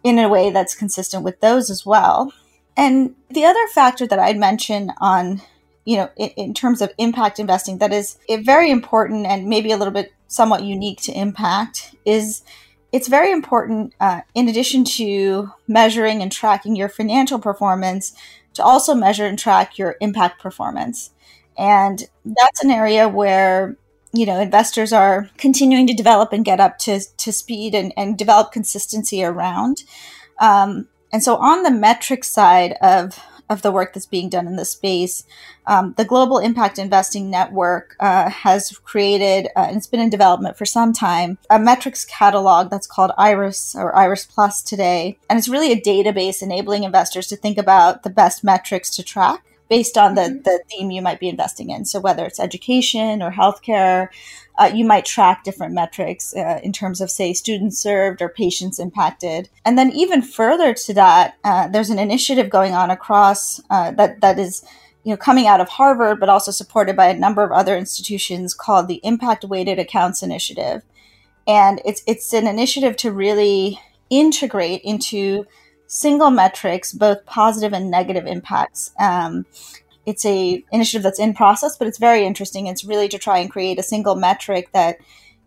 in 0.02 0.18
a 0.18 0.28
way 0.28 0.50
that's 0.50 0.74
consistent 0.74 1.24
with 1.24 1.40
those 1.40 1.70
as 1.70 1.86
well. 1.86 2.34
And 2.76 3.14
the 3.30 3.46
other 3.46 3.66
factor 3.68 4.06
that 4.08 4.18
I'd 4.18 4.36
mention 4.36 4.92
on, 5.00 5.40
you 5.84 5.96
know, 5.96 6.10
in, 6.16 6.30
in 6.30 6.54
terms 6.54 6.80
of 6.80 6.92
impact 6.98 7.38
investing 7.38 7.78
that 7.78 7.92
is 7.92 8.18
very 8.28 8.70
important 8.70 9.26
and 9.26 9.46
maybe 9.46 9.70
a 9.70 9.76
little 9.76 9.92
bit 9.92 10.12
somewhat 10.28 10.64
unique 10.64 11.00
to 11.02 11.12
impact 11.12 11.94
is 12.04 12.42
it's 12.92 13.08
very 13.08 13.32
important, 13.32 13.92
uh, 14.00 14.20
in 14.36 14.48
addition 14.48 14.84
to 14.84 15.50
measuring 15.66 16.22
and 16.22 16.30
tracking 16.30 16.76
your 16.76 16.88
financial 16.88 17.40
performance, 17.40 18.14
to 18.54 18.62
also 18.62 18.94
measure 18.94 19.26
and 19.26 19.36
track 19.36 19.78
your 19.78 19.96
impact 20.00 20.40
performance. 20.40 21.10
And 21.58 22.04
that's 22.24 22.62
an 22.62 22.70
area 22.70 23.08
where 23.08 23.76
you 24.12 24.26
know 24.26 24.38
investors 24.38 24.92
are 24.92 25.28
continuing 25.38 25.88
to 25.88 25.94
develop 25.94 26.32
and 26.32 26.44
get 26.44 26.60
up 26.60 26.78
to, 26.78 27.00
to 27.00 27.32
speed 27.32 27.74
and, 27.74 27.92
and 27.96 28.16
develop 28.16 28.52
consistency 28.52 29.24
around. 29.24 29.82
Um, 30.40 30.88
and 31.12 31.22
so 31.22 31.36
on 31.36 31.62
the 31.64 31.70
metric 31.70 32.22
side 32.22 32.76
of 32.80 33.18
of 33.50 33.62
the 33.62 33.72
work 33.72 33.92
that's 33.92 34.06
being 34.06 34.28
done 34.28 34.46
in 34.46 34.56
the 34.56 34.64
space. 34.64 35.24
Um, 35.66 35.94
the 35.96 36.04
Global 36.04 36.38
Impact 36.38 36.78
Investing 36.78 37.30
Network 37.30 37.96
uh, 38.00 38.30
has 38.30 38.76
created, 38.78 39.48
uh, 39.56 39.66
and 39.68 39.76
it's 39.76 39.86
been 39.86 40.00
in 40.00 40.10
development 40.10 40.56
for 40.56 40.64
some 40.64 40.92
time, 40.92 41.38
a 41.50 41.58
metrics 41.58 42.04
catalog 42.04 42.70
that's 42.70 42.86
called 42.86 43.12
Iris 43.16 43.74
or 43.74 43.94
Iris 43.94 44.24
Plus 44.24 44.62
today. 44.62 45.18
And 45.28 45.38
it's 45.38 45.48
really 45.48 45.72
a 45.72 45.80
database 45.80 46.42
enabling 46.42 46.84
investors 46.84 47.26
to 47.28 47.36
think 47.36 47.58
about 47.58 48.02
the 48.02 48.10
best 48.10 48.44
metrics 48.44 48.94
to 48.96 49.02
track 49.02 49.42
based 49.68 49.96
on 49.96 50.14
the, 50.14 50.22
mm-hmm. 50.22 50.42
the 50.42 50.62
theme 50.70 50.90
you 50.90 51.02
might 51.02 51.20
be 51.20 51.28
investing 51.28 51.70
in. 51.70 51.84
So 51.84 52.00
whether 52.00 52.24
it's 52.24 52.40
education 52.40 53.22
or 53.22 53.30
healthcare, 53.30 54.08
uh, 54.58 54.70
you 54.72 54.84
might 54.84 55.04
track 55.04 55.42
different 55.42 55.74
metrics 55.74 56.34
uh, 56.36 56.60
in 56.62 56.72
terms 56.72 57.00
of, 57.00 57.10
say, 57.10 57.32
students 57.32 57.78
served 57.78 58.22
or 58.22 58.28
patients 58.28 58.78
impacted. 58.78 59.48
And 59.64 59.76
then 59.76 59.90
even 59.92 60.22
further 60.22 60.74
to 60.74 60.94
that, 60.94 61.36
uh, 61.44 61.68
there's 61.68 61.90
an 61.90 61.98
initiative 61.98 62.50
going 62.50 62.72
on 62.72 62.90
across 62.90 63.60
uh, 63.70 63.90
that 63.92 64.20
that 64.20 64.38
is, 64.38 64.64
you 65.02 65.10
know, 65.10 65.16
coming 65.16 65.46
out 65.46 65.60
of 65.60 65.68
Harvard, 65.68 66.20
but 66.20 66.28
also 66.28 66.50
supported 66.50 66.94
by 66.94 67.06
a 67.06 67.18
number 67.18 67.42
of 67.42 67.50
other 67.50 67.76
institutions 67.76 68.54
called 68.54 68.86
the 68.86 69.00
Impact 69.02 69.44
Weighted 69.44 69.78
Accounts 69.78 70.22
Initiative. 70.22 70.82
And 71.46 71.80
it's 71.84 72.02
it's 72.06 72.32
an 72.32 72.46
initiative 72.46 72.96
to 72.98 73.10
really 73.10 73.80
integrate 74.08 74.82
into 74.82 75.46
single 75.86 76.30
metrics 76.30 76.92
both 76.92 77.24
positive 77.26 77.72
and 77.72 77.90
negative 77.90 78.26
impacts 78.26 78.92
um, 78.98 79.44
it's 80.06 80.24
a 80.24 80.64
initiative 80.70 81.02
that's 81.02 81.18
in 81.18 81.34
process, 81.34 81.76
but 81.76 81.88
it's 81.88 81.98
very 81.98 82.24
interesting. 82.24 82.66
It's 82.66 82.84
really 82.84 83.08
to 83.08 83.18
try 83.18 83.38
and 83.38 83.50
create 83.50 83.78
a 83.78 83.82
single 83.82 84.14
metric 84.14 84.70
that 84.72 84.98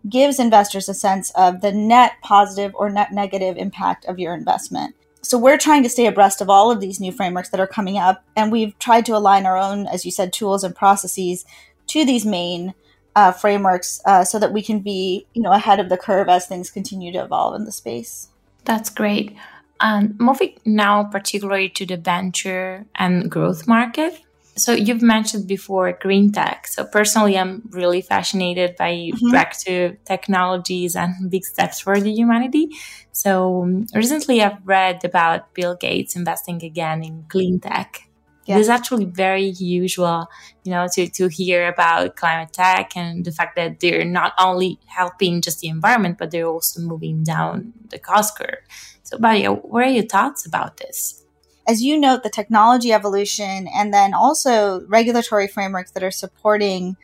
gives 0.10 0.39
investors 0.39 0.89
a 0.89 0.94
sense 0.94 1.32
of 1.32 1.62
the 1.62 1.72
net 1.72 2.13
positive 2.24 2.74
or 2.75 2.89
net 2.89 3.12
negative 3.12 3.58
impact 3.58 4.06
of 4.06 4.20
your 4.20 4.34
investment. 4.34 4.96
So 5.22 5.38
we're 5.38 5.58
trying 5.58 5.84
to 5.84 5.89
stay 5.89 6.06
abreast 6.06 6.41
of 6.41 6.50
all 6.50 6.72
of 6.72 6.79
these 6.79 7.00
new 7.00 7.12
frameworks 7.12 7.50
that 7.50 7.60
are 7.60 7.67
coming 7.67 7.98
up, 7.98 8.24
and 8.36 8.51
we've 8.51 8.77
tried 8.79 9.06
to 9.08 9.15
align 9.15 9.46
our 9.46 9.58
own, 9.58 9.86
as 9.88 10.06
you 10.06 10.12
said, 10.12 10.32
tools 10.32 10.63
and 10.63 10.75
processes 10.75 11.46
to 11.88 12.06
these 12.06 12.25
main 12.25 12.74
uh, 13.15 13.32
frameworks 13.32 14.00
uh, 14.06 14.24
so 14.24 14.39
that 14.39 14.53
we 14.53 14.62
can 14.62 14.79
be, 14.79 15.25
you 15.34 15.41
know, 15.41 15.51
ahead 15.51 15.79
of 15.79 15.89
the 15.89 15.98
curve 15.98 16.29
as 16.29 16.46
things 16.46 16.72
continue 16.72 17.12
to 17.12 17.24
evolve 17.24 17.56
in 17.56 17.65
the 17.65 17.72
space. 17.72 18.29
That's 18.63 18.89
great. 18.89 19.36
And 19.79 20.19
moving 20.19 20.57
now 20.65 21.03
particularly 21.03 21.69
to 21.69 21.86
the 21.86 21.98
venture 21.98 22.86
and 22.96 23.29
growth 23.29 23.67
market, 23.67 24.19
so 24.57 24.74
you've 24.74 25.03
mentioned 25.03 25.48
before 25.48 25.91
green 25.93 26.31
tech. 26.31 26.67
So 26.67 26.84
personally, 26.84 27.38
I'm 27.38 27.62
really 27.72 28.01
fascinated 28.01 28.75
by 28.75 28.91
mm-hmm. 28.91 29.29
breakthrough 29.29 29.96
technologies 30.05 30.96
and 30.96 31.29
big 31.29 31.46
steps 31.46 31.79
for 31.79 32.00
the 32.00 32.12
humanity. 32.12 32.69
So 33.12 33.63
um, 33.63 33.86
recently, 33.93 34.41
I've 34.41 34.57
read 34.65 35.05
about 35.05 35.53
Bill 35.53 35.75
Gates 35.75 36.15
investing 36.15 36.63
again 36.63 37.03
in 37.03 37.25
clean 37.29 37.60
tech. 37.60 38.01
Yeah. 38.46 38.57
It 38.57 38.62
is 38.62 38.69
actually 38.69 39.05
very 39.05 39.53
usual, 39.60 40.27
you 40.63 40.72
know, 40.72 40.88
to, 40.93 41.07
to 41.10 41.27
hear 41.27 41.67
about 41.67 42.15
climate 42.15 42.53
tech 42.53 42.96
and 42.96 43.25
the 43.25 43.31
fact 43.31 43.57
that 43.57 43.81
they're 43.81 44.05
not 44.05 44.34
only 44.39 44.79
helping 44.86 45.41
just 45.41 45.60
the 45.60 45.67
environment, 45.67 46.17
but 46.17 46.31
they're 46.31 46.48
also 46.48 46.81
moving 46.81 47.24
down 47.24 47.74
the 47.89 48.00
cost 48.00 48.38
curve. 48.38 48.63
So, 49.07 49.17
Badia, 49.17 49.53
what 49.53 49.85
are 49.85 49.89
your 49.89 50.05
thoughts 50.05 50.45
about 50.45 50.77
this? 50.77 51.23
as 51.67 51.83
you 51.83 51.97
note, 51.97 52.23
the 52.23 52.29
technology 52.29 52.93
evolution 52.93 53.67
and 53.75 53.93
then 53.93 54.13
also 54.13 54.85
regulatory 54.87 55.47
frameworks 55.47 55.91
that 55.91 56.03
are 56.03 56.11
supporting 56.11 56.95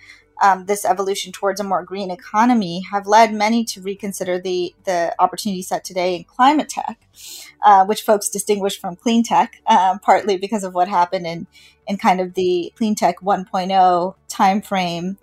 um, 0.41 0.65
this 0.65 0.86
evolution 0.86 1.31
towards 1.31 1.60
a 1.60 1.63
more 1.63 1.83
green 1.83 2.10
economy 2.10 2.81
have 2.91 3.05
led 3.05 3.33
many 3.33 3.63
to 3.65 3.81
reconsider 3.81 4.39
the 4.39 4.74
the 4.86 5.13
opportunity 5.19 5.62
set 5.62 5.83
today 5.83 6.15
in 6.15 6.24
climate 6.24 6.69
tech, 6.69 7.00
uh, 7.63 7.86
which 7.86 8.01
folks 8.01 8.29
distinguish 8.29 8.79
from 8.79 8.95
clean 8.95 9.24
tech, 9.24 9.62
uh, 9.67 9.98
partly 10.01 10.38
because 10.38 10.63
of 10.63 10.74
what 10.74 10.88
happened 10.88 11.27
in 11.27 11.45
in 11.88 11.98
kind 11.98 12.19
of 12.19 12.33
the 12.33 12.74
clean 12.75 12.95
tech 12.95 13.19
1.0 13.19 14.15
timeframe. 14.27 15.17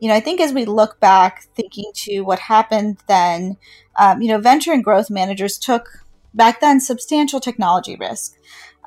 You 0.00 0.08
know, 0.08 0.14
I 0.14 0.20
think 0.20 0.40
as 0.40 0.52
we 0.52 0.64
look 0.64 1.00
back, 1.00 1.44
thinking 1.54 1.90
to 1.94 2.20
what 2.20 2.38
happened 2.38 2.98
then, 3.08 3.56
um, 3.98 4.22
you 4.22 4.28
know, 4.28 4.38
venture 4.38 4.72
and 4.72 4.84
growth 4.84 5.10
managers 5.10 5.58
took 5.58 6.05
back 6.36 6.60
then 6.60 6.80
substantial 6.80 7.40
technology 7.40 7.96
risk. 7.96 8.36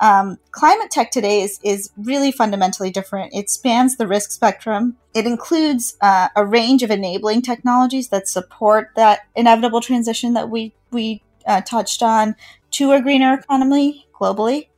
Um, 0.00 0.38
climate 0.50 0.90
tech 0.90 1.10
today 1.10 1.42
is, 1.42 1.60
is 1.62 1.90
really 1.98 2.32
fundamentally 2.32 2.90
different. 2.90 3.34
It 3.34 3.50
spans 3.50 3.96
the 3.96 4.06
risk 4.06 4.30
spectrum. 4.30 4.96
It 5.14 5.26
includes 5.26 5.98
uh, 6.00 6.28
a 6.34 6.46
range 6.46 6.82
of 6.82 6.90
enabling 6.90 7.42
technologies 7.42 8.08
that 8.08 8.26
support 8.26 8.92
that 8.96 9.20
inevitable 9.36 9.82
transition 9.82 10.32
that 10.34 10.48
we, 10.48 10.72
we 10.90 11.22
uh, 11.46 11.60
touched 11.60 12.02
on 12.02 12.34
to 12.72 12.92
a 12.92 13.02
greener 13.02 13.34
economy 13.34 14.06
globally. 14.18 14.68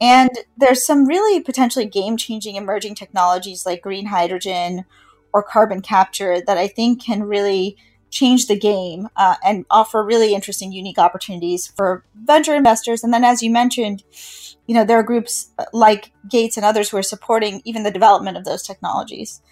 And 0.00 0.30
there's 0.56 0.86
some 0.86 1.06
really 1.06 1.40
potentially 1.40 1.86
game 1.86 2.16
changing 2.16 2.54
emerging 2.54 2.94
technologies 2.94 3.66
like 3.66 3.82
green 3.82 4.06
hydrogen 4.06 4.84
or 5.32 5.42
carbon 5.42 5.82
capture 5.82 6.40
that 6.40 6.58
I 6.58 6.68
think 6.68 7.02
can 7.02 7.24
really 7.24 7.76
change 8.14 8.46
the 8.46 8.58
game 8.58 9.08
uh, 9.16 9.34
and 9.44 9.66
offer 9.70 10.02
really 10.02 10.34
interesting, 10.34 10.70
unique 10.70 10.98
opportunities 10.98 11.66
for 11.76 12.04
venture 12.14 12.54
investors. 12.54 13.02
And 13.02 13.12
then, 13.12 13.24
as 13.24 13.42
you 13.42 13.50
mentioned, 13.50 14.04
you 14.66 14.74
know, 14.74 14.84
there 14.84 14.98
are 14.98 15.02
groups 15.02 15.50
like 15.72 16.12
Gates 16.30 16.56
and 16.56 16.64
others 16.64 16.88
who 16.88 16.96
are 16.96 17.02
supporting 17.02 17.60
even 17.64 17.82
the 17.82 17.90
development 17.90 18.36
of 18.36 18.44
those 18.44 18.62
technologies. 18.62 19.42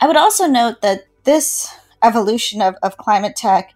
I 0.00 0.06
would 0.06 0.16
also 0.16 0.46
note 0.46 0.80
that 0.80 1.06
this 1.24 1.68
evolution 2.04 2.62
of, 2.62 2.76
of 2.84 2.96
climate 2.98 3.34
tech 3.34 3.74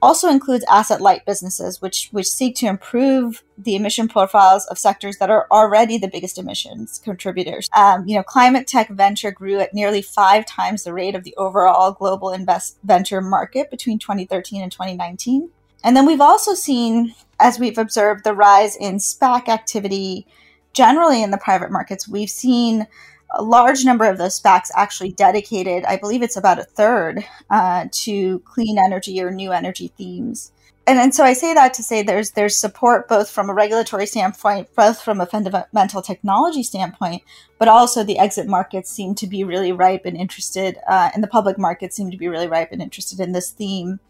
also 0.00 0.28
includes 0.28 0.64
asset 0.70 1.00
light 1.00 1.24
businesses, 1.26 1.82
which 1.82 2.08
which 2.12 2.28
seek 2.28 2.56
to 2.56 2.66
improve 2.66 3.42
the 3.56 3.74
emission 3.74 4.08
profiles 4.08 4.66
of 4.66 4.78
sectors 4.78 5.18
that 5.18 5.30
are 5.30 5.46
already 5.50 5.98
the 5.98 6.08
biggest 6.08 6.38
emissions 6.38 7.00
contributors. 7.02 7.68
Um, 7.76 8.06
you 8.06 8.16
know, 8.16 8.22
climate 8.22 8.66
tech 8.66 8.88
venture 8.88 9.30
grew 9.30 9.58
at 9.58 9.74
nearly 9.74 10.02
five 10.02 10.46
times 10.46 10.84
the 10.84 10.92
rate 10.92 11.14
of 11.14 11.24
the 11.24 11.34
overall 11.36 11.92
global 11.92 12.30
invest 12.30 12.78
venture 12.84 13.20
market 13.20 13.70
between 13.70 13.98
2013 13.98 14.62
and 14.62 14.70
2019. 14.70 15.50
And 15.84 15.96
then 15.96 16.06
we've 16.06 16.20
also 16.20 16.54
seen, 16.54 17.14
as 17.38 17.58
we've 17.58 17.78
observed, 17.78 18.24
the 18.24 18.34
rise 18.34 18.76
in 18.76 18.96
SPAC 18.96 19.48
activity 19.48 20.26
generally 20.72 21.22
in 21.22 21.30
the 21.30 21.38
private 21.38 21.70
markets. 21.70 22.08
We've 22.08 22.30
seen 22.30 22.86
a 23.30 23.42
large 23.42 23.84
number 23.84 24.04
of 24.04 24.18
those 24.18 24.40
SPACs 24.40 24.70
actually 24.74 25.12
dedicated, 25.12 25.84
I 25.84 25.96
believe 25.96 26.22
it's 26.22 26.36
about 26.36 26.58
a 26.58 26.64
third, 26.64 27.24
uh, 27.50 27.86
to 27.90 28.38
clean 28.40 28.78
energy 28.78 29.20
or 29.20 29.30
new 29.30 29.52
energy 29.52 29.92
themes. 29.96 30.52
And, 30.86 30.98
and 30.98 31.14
so 31.14 31.22
I 31.22 31.34
say 31.34 31.52
that 31.52 31.74
to 31.74 31.82
say 31.82 32.02
there's 32.02 32.30
there's 32.30 32.56
support 32.56 33.08
both 33.08 33.28
from 33.28 33.50
a 33.50 33.54
regulatory 33.54 34.06
standpoint, 34.06 34.74
both 34.74 35.02
from 35.02 35.20
a 35.20 35.26
fundamental 35.26 36.00
technology 36.00 36.62
standpoint, 36.62 37.22
but 37.58 37.68
also 37.68 38.02
the 38.02 38.18
exit 38.18 38.46
markets 38.46 38.90
seem 38.90 39.14
to 39.16 39.26
be 39.26 39.44
really 39.44 39.70
ripe 39.70 40.06
and 40.06 40.16
interested, 40.16 40.78
uh, 40.88 41.10
and 41.12 41.22
the 41.22 41.28
public 41.28 41.58
markets 41.58 41.94
seem 41.94 42.10
to 42.10 42.16
be 42.16 42.26
really 42.26 42.48
ripe 42.48 42.72
and 42.72 42.80
interested 42.80 43.20
in 43.20 43.32
this 43.32 43.50
theme. 43.50 44.00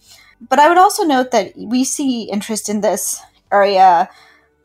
But 0.40 0.60
I 0.60 0.68
would 0.68 0.78
also 0.78 1.02
note 1.02 1.32
that 1.32 1.52
we 1.56 1.82
see 1.82 2.30
interest 2.30 2.68
in 2.68 2.80
this 2.80 3.20
area 3.50 4.08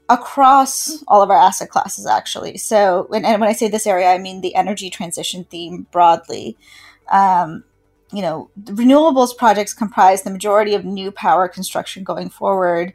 across 0.09 1.03
all 1.07 1.21
of 1.21 1.29
our 1.29 1.37
asset 1.37 1.69
classes, 1.69 2.05
actually. 2.05 2.57
So, 2.57 3.07
and, 3.13 3.25
and 3.25 3.39
when 3.39 3.49
I 3.49 3.53
say 3.53 3.67
this 3.67 3.87
area, 3.87 4.11
I 4.11 4.17
mean 4.17 4.41
the 4.41 4.55
energy 4.55 4.89
transition 4.89 5.45
theme 5.45 5.87
broadly. 5.91 6.57
Um, 7.11 7.63
you 8.11 8.21
know, 8.21 8.49
renewables 8.63 9.35
projects 9.35 9.73
comprise 9.73 10.21
the 10.21 10.29
majority 10.29 10.75
of 10.75 10.85
new 10.85 11.11
power 11.11 11.47
construction 11.47 12.03
going 12.03 12.29
forward. 12.29 12.93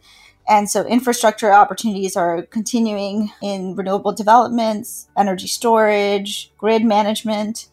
And 0.49 0.71
so 0.71 0.87
infrastructure 0.87 1.53
opportunities 1.53 2.17
are 2.17 2.43
continuing 2.43 3.31
in 3.43 3.75
renewable 3.75 4.13
developments, 4.13 5.09
energy 5.17 5.49
storage, 5.49 6.53
grid 6.57 6.85
management. 6.85 7.69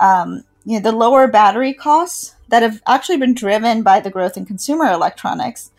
Um, 0.00 0.44
you 0.64 0.74
know, 0.74 0.90
the 0.90 0.96
lower 0.96 1.28
battery 1.28 1.72
costs 1.72 2.34
that 2.48 2.62
have 2.62 2.82
actually 2.86 3.16
been 3.16 3.34
driven 3.34 3.82
by 3.82 4.00
the 4.00 4.10
growth 4.10 4.36
in 4.36 4.44
consumer 4.44 4.90
electronics 4.90 5.70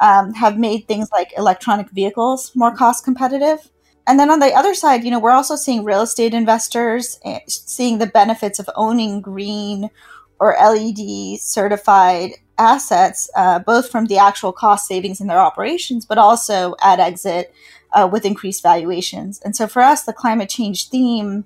um, 0.00 0.34
have 0.34 0.58
made 0.58 0.86
things 0.86 1.10
like 1.12 1.32
electronic 1.36 1.90
vehicles 1.90 2.54
more 2.54 2.74
cost 2.74 3.04
competitive. 3.04 3.70
And 4.06 4.20
then 4.20 4.30
on 4.30 4.38
the 4.38 4.52
other 4.52 4.74
side, 4.74 5.04
you 5.04 5.10
know, 5.10 5.18
we're 5.18 5.32
also 5.32 5.56
seeing 5.56 5.84
real 5.84 6.02
estate 6.02 6.32
investors 6.32 7.18
eh, 7.24 7.40
seeing 7.48 7.98
the 7.98 8.06
benefits 8.06 8.58
of 8.58 8.70
owning 8.76 9.20
green 9.20 9.90
or 10.38 10.56
LEED 10.60 11.40
certified 11.40 12.32
assets, 12.58 13.30
uh, 13.36 13.58
both 13.58 13.90
from 13.90 14.06
the 14.06 14.18
actual 14.18 14.52
cost 14.52 14.86
savings 14.86 15.20
in 15.20 15.26
their 15.26 15.38
operations, 15.40 16.06
but 16.06 16.18
also 16.18 16.74
at 16.82 17.00
exit 17.00 17.52
uh, 17.92 18.08
with 18.10 18.24
increased 18.24 18.62
valuations. 18.62 19.40
And 19.40 19.56
so 19.56 19.66
for 19.66 19.82
us, 19.82 20.04
the 20.04 20.12
climate 20.12 20.48
change 20.48 20.88
theme, 20.88 21.44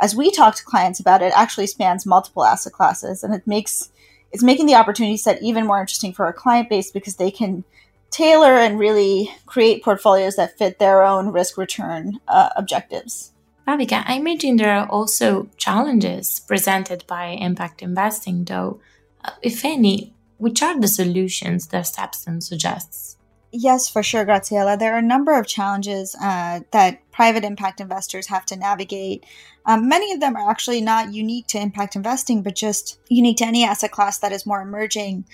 as 0.00 0.14
we 0.14 0.30
talk 0.30 0.54
to 0.56 0.64
clients 0.64 1.00
about 1.00 1.22
it, 1.22 1.32
actually 1.34 1.66
spans 1.66 2.06
multiple 2.06 2.44
asset 2.44 2.72
classes, 2.72 3.22
and 3.22 3.34
it 3.34 3.46
makes 3.46 3.90
it's 4.30 4.42
making 4.42 4.66
the 4.66 4.74
opportunity 4.74 5.16
set 5.16 5.42
even 5.42 5.66
more 5.66 5.80
interesting 5.80 6.12
for 6.12 6.26
our 6.26 6.34
client 6.34 6.68
base 6.68 6.90
because 6.90 7.16
they 7.16 7.30
can 7.30 7.64
tailor 8.10 8.54
and 8.54 8.78
really 8.78 9.30
create 9.46 9.82
portfolios 9.82 10.36
that 10.36 10.56
fit 10.58 10.78
their 10.78 11.02
own 11.02 11.28
risk 11.28 11.56
return 11.56 12.18
uh, 12.28 12.50
objectives. 12.56 13.32
Bhavika, 13.66 14.02
I 14.06 14.14
imagine 14.14 14.56
there 14.56 14.72
are 14.72 14.88
also 14.88 15.48
challenges 15.58 16.40
presented 16.40 17.04
by 17.06 17.26
impact 17.26 17.82
investing, 17.82 18.44
though. 18.44 18.80
Uh, 19.24 19.32
if 19.42 19.64
any, 19.64 20.14
which 20.38 20.62
are 20.62 20.80
the 20.80 20.88
solutions 20.88 21.66
that 21.68 21.84
StepStone 21.84 22.42
suggests? 22.42 23.18
Yes, 23.50 23.88
for 23.88 24.02
sure, 24.02 24.24
Graziella. 24.24 24.78
There 24.78 24.94
are 24.94 24.98
a 24.98 25.02
number 25.02 25.38
of 25.38 25.46
challenges 25.46 26.14
uh, 26.20 26.60
that 26.70 27.10
private 27.10 27.44
impact 27.44 27.80
investors 27.80 28.26
have 28.26 28.44
to 28.46 28.56
navigate. 28.56 29.24
Um, 29.64 29.88
many 29.88 30.12
of 30.12 30.20
them 30.20 30.36
are 30.36 30.50
actually 30.50 30.80
not 30.80 31.12
unique 31.12 31.46
to 31.48 31.58
impact 31.58 31.96
investing, 31.96 32.42
but 32.42 32.54
just 32.54 32.98
unique 33.08 33.38
to 33.38 33.46
any 33.46 33.64
asset 33.64 33.90
class 33.90 34.18
that 34.18 34.32
is 34.32 34.46
more 34.46 34.60
emerging. 34.60 35.24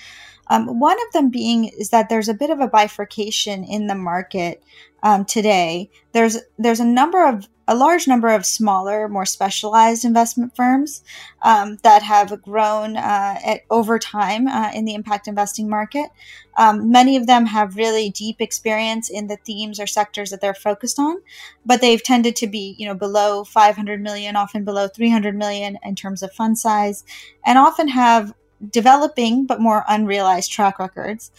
Um, 0.48 0.78
one 0.78 0.96
of 1.06 1.12
them 1.12 1.30
being 1.30 1.66
is 1.66 1.90
that 1.90 2.08
there's 2.08 2.28
a 2.28 2.34
bit 2.34 2.50
of 2.50 2.60
a 2.60 2.68
bifurcation 2.68 3.64
in 3.64 3.86
the 3.86 3.94
market 3.94 4.62
um, 5.02 5.24
today. 5.24 5.90
There's 6.12 6.38
there's 6.58 6.80
a 6.80 6.84
number 6.84 7.26
of 7.26 7.48
a 7.66 7.74
large 7.74 8.06
number 8.06 8.28
of 8.28 8.44
smaller, 8.44 9.08
more 9.08 9.24
specialized 9.24 10.04
investment 10.04 10.54
firms 10.54 11.02
um, 11.42 11.78
that 11.82 12.02
have 12.02 12.42
grown 12.42 12.96
uh, 12.96 13.36
at, 13.44 13.62
over 13.70 13.98
time 13.98 14.46
uh, 14.46 14.70
in 14.74 14.84
the 14.84 14.94
impact 14.94 15.28
investing 15.28 15.68
market. 15.68 16.10
Um, 16.56 16.90
many 16.90 17.16
of 17.16 17.26
them 17.26 17.46
have 17.46 17.76
really 17.76 18.10
deep 18.10 18.40
experience 18.40 19.08
in 19.08 19.28
the 19.28 19.38
themes 19.38 19.80
or 19.80 19.86
sectors 19.86 20.30
that 20.30 20.40
they're 20.40 20.54
focused 20.54 20.98
on, 20.98 21.16
but 21.64 21.80
they've 21.80 22.02
tended 22.02 22.36
to 22.36 22.46
be, 22.46 22.74
you 22.78 22.86
know, 22.86 22.94
below 22.94 23.44
500 23.44 24.00
million, 24.00 24.36
often 24.36 24.64
below 24.64 24.86
300 24.86 25.34
million 25.34 25.78
in 25.82 25.94
terms 25.94 26.22
of 26.22 26.32
fund 26.32 26.58
size, 26.58 27.02
and 27.46 27.58
often 27.58 27.88
have 27.88 28.34
developing 28.70 29.46
but 29.46 29.60
more 29.60 29.84
unrealized 29.88 30.50
track 30.50 30.78
records. 30.78 31.30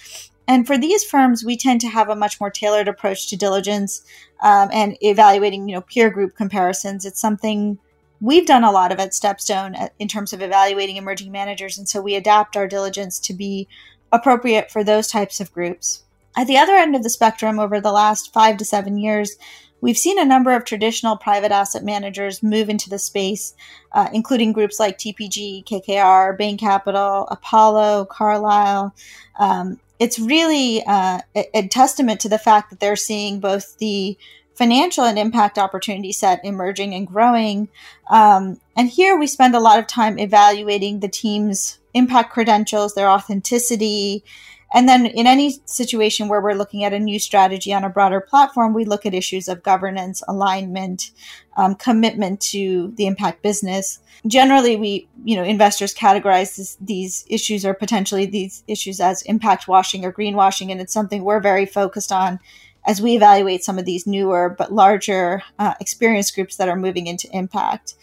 And 0.48 0.68
for 0.68 0.78
these 0.78 1.04
firms, 1.04 1.44
we 1.44 1.58
tend 1.58 1.82
to 1.82 1.88
have 1.88 2.10
a 2.10 2.16
much 2.16 2.40
more 2.40 2.52
tailored 2.52 2.88
approach 2.88 3.30
to 3.30 3.36
diligence 3.36 4.04
um, 4.44 4.70
and 4.72 4.98
evaluating, 5.02 5.68
you 5.68 5.76
know, 5.76 5.82
peer 5.82 6.10
group 6.10 6.36
comparisons. 6.36 7.06
It's 7.06 7.20
something 7.20 7.80
we've 8.22 8.46
done 8.46 8.64
a 8.64 8.72
lot 8.72 8.92
of 8.92 9.00
at 9.00 9.12
Stepstone 9.12 9.80
uh, 9.80 9.90
in 10.00 10.08
terms 10.08 10.34
of 10.34 10.42
evaluating 10.42 10.98
emerging 10.98 11.32
managers, 11.32 11.78
and 11.78 11.90
so 11.90 12.02
we 12.02 12.16
adapt 12.16 12.56
our 12.56 12.68
diligence 12.68 13.20
to 13.20 13.34
be 13.34 13.68
appropriate 14.12 14.72
for 14.72 14.84
those 14.84 15.08
types 15.08 15.40
of 15.40 15.52
groups. 15.52 16.04
At 16.38 16.48
the 16.48 16.58
other 16.58 16.76
end 16.76 16.96
of 16.96 17.04
the 17.04 17.10
spectrum, 17.10 17.60
over 17.60 17.80
the 17.80 17.92
last 17.92 18.34
five 18.34 18.58
to 18.58 18.66
seven 18.66 18.98
years, 18.98 19.38
we've 19.86 20.00
seen 20.00 20.18
a 20.18 20.26
number 20.26 20.52
of 20.56 20.66
traditional 20.66 21.16
private 21.16 21.52
asset 21.52 21.84
managers 21.84 22.42
move 22.42 22.70
into 22.70 22.90
the 22.90 22.98
space, 22.98 23.54
uh, 23.92 24.10
including 24.12 24.52
groups 24.52 24.80
like 24.80 24.98
TPG, 24.98 25.64
KKR, 25.64 26.36
Bain 26.36 26.58
Capital, 26.58 27.28
Apollo, 27.30 28.06
Carlyle. 28.06 28.96
Um, 29.38 29.80
it's 30.00 30.18
really 30.18 30.84
uh, 30.88 31.20
a, 31.36 31.58
a, 31.60 31.68
testament 31.68 32.20
to 32.22 32.30
the 32.30 32.40
fact 32.40 32.72
that 32.72 32.80
they're 32.80 32.96
seeing 32.96 33.40
both 33.40 33.78
the 33.78 34.18
financial 34.56 35.04
and 35.04 35.20
impact 35.20 35.60
opportunity 35.60 36.12
set 36.12 36.44
emerging 36.44 36.96
and 36.96 37.06
growing. 37.06 37.70
Um, 38.10 38.60
and 38.76 38.90
here 38.90 39.16
we 39.16 39.28
spend 39.28 39.54
a 39.54 39.60
lot 39.60 39.78
of 39.78 39.86
time 39.86 40.18
evaluating 40.18 41.00
the 41.00 41.10
team's 41.10 41.78
impact 41.94 42.34
credentials, 42.34 42.96
their 42.96 43.10
authenticity. 43.10 44.24
And 44.74 44.90
then 44.90 45.06
in 45.06 45.28
any 45.28 45.60
situation 45.66 46.28
where 46.28 46.42
we're 46.42 46.54
looking 46.54 46.84
at 46.84 46.94
a 46.94 47.00
new 47.00 47.20
strategy 47.20 47.74
on 47.74 47.84
a 47.84 47.90
broader 47.90 48.20
platform, 48.20 48.74
we 48.74 48.84
look 48.84 49.06
at 49.06 49.14
issues 49.14 49.48
of 49.48 49.64
governance, 49.64 50.22
alignment, 50.28 51.12
um, 51.56 51.76
commitment 51.76 52.42
to 52.42 52.94
the 52.98 53.08
impact 53.08 53.42
business. 53.42 54.00
Generally 54.28 54.78
we 54.78 55.08
you 55.24 55.36
know 55.36 55.44
investors 55.44 55.94
categorize 55.94 56.58
this, 56.58 56.78
these 56.82 57.26
issues 57.30 57.66
or 57.66 57.74
potentially 57.74 58.26
these 58.26 58.64
issues 58.68 59.00
as 59.00 59.22
impact 59.24 59.68
washing 59.68 60.04
or 60.04 60.12
greenwashing 60.12 60.72
and 60.72 60.82
it's 60.82 60.94
something 60.94 61.24
we're 61.24 61.40
very 61.40 61.66
focused 61.66 62.12
on 62.12 62.40
as 62.86 63.02
we 63.02 63.16
evaluate 63.16 63.64
some 63.64 63.80
of 63.80 63.86
these 63.86 64.06
newer 64.06 64.50
but 64.50 64.72
larger 64.72 65.42
uh, 65.60 65.74
experience 65.80 66.32
groups 66.32 66.58
that 66.58 66.70
are 66.70 66.76
moving 66.76 67.08
into 67.08 67.30
impact. 67.32 67.96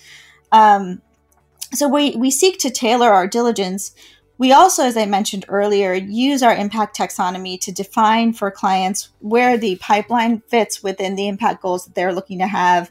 Um, 0.51 1.03
so 1.73 1.89
we, 1.89 2.17
we 2.17 2.31
seek 2.31 2.59
to 2.59 2.71
tailor 2.71 3.11
our 3.11 3.27
diligence 3.27 3.93
we 4.43 4.51
also 4.51 4.83
as 4.83 4.97
i 4.97 5.07
mentioned 5.07 5.45
earlier 5.47 5.95
use 5.95 6.43
our 6.43 6.57
impact 6.57 6.99
taxonomy 6.99 7.61
to 7.61 7.71
define 7.71 8.33
for 8.33 8.51
clients 8.51 9.11
where 9.21 9.57
the 9.57 9.77
pipeline 9.77 10.41
fits 10.49 10.83
within 10.83 11.15
the 11.15 11.29
impact 11.29 11.63
goals 11.63 11.85
that 11.85 11.95
they're 11.95 12.13
looking 12.13 12.41
to 12.41 12.47
have 12.49 12.91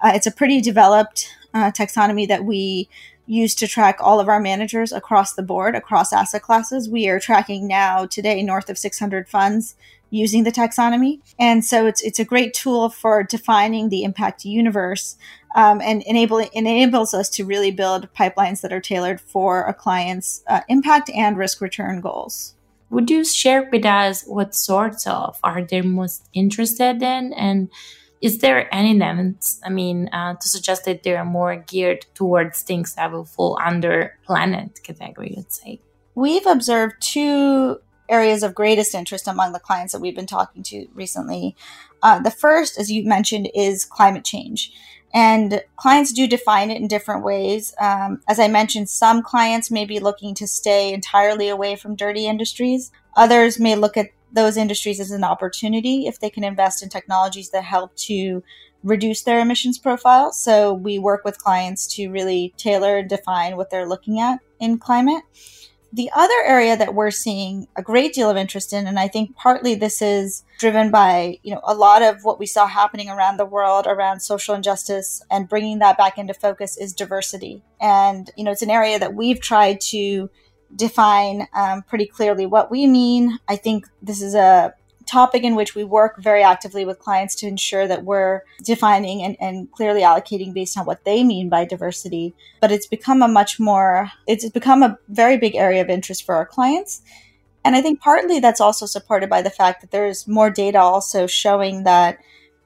uh, 0.00 0.12
it's 0.14 0.28
a 0.28 0.30
pretty 0.30 0.60
developed 0.60 1.28
uh, 1.54 1.72
taxonomy 1.72 2.28
that 2.28 2.44
we 2.44 2.88
use 3.26 3.52
to 3.56 3.66
track 3.66 3.98
all 4.00 4.20
of 4.20 4.28
our 4.28 4.40
managers 4.40 4.92
across 4.92 5.34
the 5.34 5.42
board, 5.42 5.74
across 5.76 6.12
asset 6.12 6.42
classes. 6.42 6.88
We 6.88 7.08
are 7.08 7.20
tracking 7.20 7.68
now 7.68 8.06
today 8.06 8.42
north 8.42 8.68
of 8.68 8.76
600 8.76 9.28
funds 9.28 9.76
using 10.12 10.44
the 10.44 10.52
taxonomy. 10.52 11.20
And 11.38 11.64
so 11.64 11.86
it's, 11.86 12.02
it's 12.02 12.18
a 12.18 12.24
great 12.24 12.52
tool 12.52 12.90
for 12.90 13.22
defining 13.22 13.88
the 13.88 14.04
impact 14.04 14.44
universe 14.44 15.16
um, 15.56 15.80
and 15.80 16.02
enabling 16.02 16.50
enables 16.52 17.14
us 17.14 17.30
to 17.30 17.44
really 17.44 17.70
build 17.70 18.12
pipelines 18.12 18.60
that 18.60 18.72
are 18.72 18.80
tailored 18.80 19.20
for 19.20 19.62
a 19.62 19.74
client's 19.74 20.44
uh, 20.48 20.60
impact 20.68 21.10
and 21.10 21.38
risk 21.38 21.60
return 21.62 22.00
goals. 22.00 22.54
Would 22.90 23.10
you 23.10 23.24
share 23.24 23.68
with 23.72 23.86
us 23.86 24.22
what 24.24 24.54
sorts 24.54 25.06
of 25.06 25.38
are 25.42 25.64
they 25.64 25.80
most 25.80 26.28
interested 26.34 27.02
in 27.02 27.32
and 27.32 27.70
is 28.20 28.38
there 28.38 28.72
any 28.72 29.02
evidence, 29.02 29.60
I 29.64 29.70
mean, 29.70 30.08
uh, 30.12 30.34
to 30.34 30.48
suggest 30.48 30.84
that 30.84 31.02
they 31.02 31.16
are 31.16 31.24
more 31.24 31.56
geared 31.56 32.06
towards 32.14 32.62
things 32.62 32.94
that 32.94 33.10
will 33.10 33.24
fall 33.24 33.58
under 33.60 34.16
planet 34.24 34.78
category, 34.84 35.34
let's 35.36 35.60
say? 35.60 35.80
We've 36.14 36.46
observed 36.46 36.96
two 37.00 37.78
areas 38.12 38.42
of 38.42 38.54
greatest 38.54 38.94
interest 38.94 39.26
among 39.26 39.52
the 39.52 39.58
clients 39.58 39.92
that 39.92 40.00
we've 40.00 40.14
been 40.14 40.26
talking 40.26 40.62
to 40.64 40.86
recently. 40.94 41.56
Uh, 42.02 42.20
the 42.20 42.30
first, 42.30 42.78
as 42.78 42.92
you 42.92 43.04
mentioned, 43.04 43.48
is 43.54 43.84
climate 43.84 44.24
change. 44.24 44.72
And 45.14 45.62
clients 45.76 46.12
do 46.12 46.26
define 46.26 46.70
it 46.70 46.80
in 46.80 46.88
different 46.88 47.24
ways. 47.24 47.74
Um, 47.80 48.20
as 48.28 48.38
I 48.38 48.48
mentioned, 48.48 48.88
some 48.88 49.22
clients 49.22 49.70
may 49.70 49.84
be 49.84 49.98
looking 49.98 50.34
to 50.36 50.46
stay 50.46 50.92
entirely 50.92 51.48
away 51.48 51.76
from 51.76 51.96
dirty 51.96 52.26
industries. 52.26 52.90
Others 53.16 53.58
may 53.58 53.74
look 53.76 53.96
at 53.96 54.10
those 54.32 54.56
industries 54.56 55.00
as 55.00 55.10
an 55.10 55.24
opportunity 55.24 56.06
if 56.06 56.18
they 56.20 56.30
can 56.30 56.44
invest 56.44 56.82
in 56.82 56.88
technologies 56.88 57.50
that 57.50 57.64
help 57.64 57.94
to 57.96 58.42
reduce 58.82 59.22
their 59.22 59.40
emissions 59.40 59.78
profile. 59.78 60.32
So 60.32 60.72
we 60.72 60.98
work 60.98 61.24
with 61.24 61.38
clients 61.38 61.86
to 61.94 62.08
really 62.08 62.54
tailor 62.56 62.98
and 62.98 63.08
define 63.08 63.56
what 63.56 63.70
they're 63.70 63.88
looking 63.88 64.18
at 64.18 64.40
in 64.58 64.78
climate. 64.78 65.22
The 65.94 66.10
other 66.14 66.34
area 66.46 66.74
that 66.76 66.94
we're 66.94 67.10
seeing 67.10 67.68
a 67.76 67.82
great 67.82 68.14
deal 68.14 68.30
of 68.30 68.36
interest 68.36 68.72
in, 68.72 68.86
and 68.86 68.98
I 68.98 69.08
think 69.08 69.36
partly 69.36 69.74
this 69.74 70.00
is 70.00 70.42
driven 70.58 70.90
by, 70.90 71.38
you 71.42 71.54
know, 71.54 71.60
a 71.64 71.74
lot 71.74 72.02
of 72.02 72.24
what 72.24 72.38
we 72.38 72.46
saw 72.46 72.66
happening 72.66 73.10
around 73.10 73.36
the 73.36 73.44
world 73.44 73.86
around 73.86 74.20
social 74.20 74.54
injustice 74.54 75.22
and 75.30 75.48
bringing 75.48 75.80
that 75.80 75.98
back 75.98 76.16
into 76.16 76.32
focus 76.32 76.78
is 76.78 76.94
diversity. 76.94 77.62
And, 77.78 78.30
you 78.36 78.44
know, 78.44 78.52
it's 78.52 78.62
an 78.62 78.70
area 78.70 78.98
that 78.98 79.14
we've 79.14 79.40
tried 79.40 79.82
to 79.90 80.30
define 80.74 81.46
um, 81.52 81.82
pretty 81.82 82.06
clearly 82.06 82.46
what 82.46 82.70
we 82.70 82.86
mean. 82.86 83.38
I 83.46 83.56
think 83.56 83.86
this 84.00 84.22
is 84.22 84.34
a 84.34 84.74
topic 85.06 85.42
in 85.42 85.54
which 85.54 85.74
we 85.74 85.84
work 85.84 86.18
very 86.18 86.42
actively 86.42 86.84
with 86.84 86.98
clients 86.98 87.34
to 87.36 87.46
ensure 87.46 87.86
that 87.86 88.04
we're 88.04 88.42
defining 88.62 89.22
and, 89.22 89.36
and 89.40 89.70
clearly 89.72 90.02
allocating 90.02 90.54
based 90.54 90.78
on 90.78 90.86
what 90.86 91.04
they 91.04 91.24
mean 91.24 91.48
by 91.48 91.64
diversity. 91.64 92.34
But 92.60 92.72
it's 92.72 92.86
become 92.86 93.22
a 93.22 93.28
much 93.28 93.58
more, 93.58 94.10
it's 94.26 94.48
become 94.50 94.82
a 94.82 94.98
very 95.08 95.36
big 95.36 95.54
area 95.54 95.82
of 95.82 95.90
interest 95.90 96.24
for 96.24 96.34
our 96.34 96.46
clients. 96.46 97.02
And 97.64 97.76
I 97.76 97.82
think 97.82 98.00
partly 98.00 98.40
that's 98.40 98.60
also 98.60 98.86
supported 98.86 99.30
by 99.30 99.42
the 99.42 99.50
fact 99.50 99.80
that 99.80 99.90
there's 99.90 100.26
more 100.26 100.50
data 100.50 100.78
also 100.78 101.26
showing 101.26 101.84
that 101.84 102.18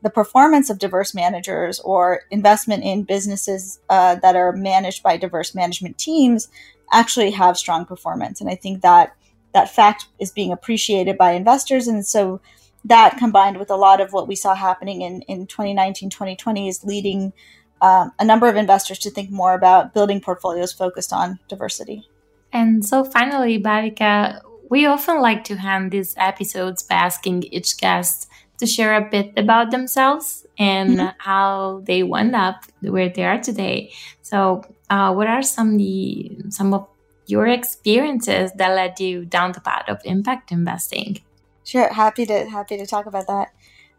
the 0.03 0.11
performance 0.11 0.71
of 0.71 0.79
diverse 0.79 1.15
managers 1.15 1.81
or 1.81 2.23
investment 2.31 2.85
in 2.85 3.03
businesses 3.03 3.81
uh, 3.89 4.15
that 4.17 4.37
are 4.37 4.53
managed 4.53 5.03
by 5.03 5.17
diverse 5.17 5.55
management 5.55 5.99
teams 5.99 6.49
actually 6.93 7.31
have 7.33 7.57
strong 7.57 7.85
performance. 7.85 8.41
And 8.41 8.49
I 8.49 8.55
think 8.55 8.83
that 8.83 9.17
that 9.57 9.75
fact 9.75 10.07
is 10.19 10.31
being 10.31 10.53
appreciated 10.53 11.17
by 11.17 11.33
investors. 11.33 11.89
And 11.89 12.07
so 12.07 12.41
that 12.85 13.17
combined 13.17 13.57
with 13.57 13.71
a 13.71 13.77
lot 13.77 14.03
of 14.03 14.13
what 14.13 14.29
we 14.29 14.37
saw 14.37 14.55
happening 14.55 15.01
in, 15.01 15.23
in 15.23 15.47
2019, 15.47 16.11
2020 16.11 16.69
is 16.69 16.85
leading 16.85 17.33
um, 17.81 18.13
a 18.19 18.25
number 18.25 18.49
of 18.49 18.57
investors 18.57 18.99
to 18.99 19.11
think 19.11 19.31
more 19.31 19.55
about 19.55 19.95
building 19.95 20.21
portfolios 20.21 20.75
focused 20.75 21.11
on 21.11 21.39
diversity. 21.49 22.07
And 22.53 22.85
so 22.85 23.03
finally, 23.03 23.59
Bhavika, 23.59 24.43
we 24.69 24.85
often 24.85 25.23
like 25.23 25.45
to 25.45 25.55
end 25.55 25.91
these 25.91 26.15
episodes 26.19 26.83
by 26.83 26.97
asking 26.97 27.45
each 27.45 27.79
guest 27.79 28.29
to 28.59 28.67
share 28.67 28.95
a 28.95 29.09
bit 29.09 29.33
about 29.39 29.71
themselves 29.71 30.47
and 30.59 30.99
mm-hmm. 30.99 31.17
how 31.19 31.83
they 31.85 32.03
wound 32.03 32.37
up 32.37 32.65
where 32.83 33.09
they 33.09 33.25
are 33.25 33.41
today. 33.41 33.93
So, 34.21 34.63
uh, 34.91 35.13
what 35.13 35.27
are 35.27 35.43
some 35.43 35.77
the 35.77 36.39
some 36.51 36.73
of 36.73 36.87
your 37.27 37.47
experiences 37.47 38.53
that 38.57 38.75
led 38.75 39.01
you 39.01 39.25
down 39.25 39.53
the 39.53 39.61
path 39.61 39.89
of 39.89 40.01
impact 40.05 40.53
investing? 40.53 41.21
Sure, 41.65 41.93
happy 41.93 42.25
to 42.27 42.49
happy 42.49 42.77
to 42.77 42.87
talk 42.87 43.07
about 43.07 43.27
that. 43.27 43.53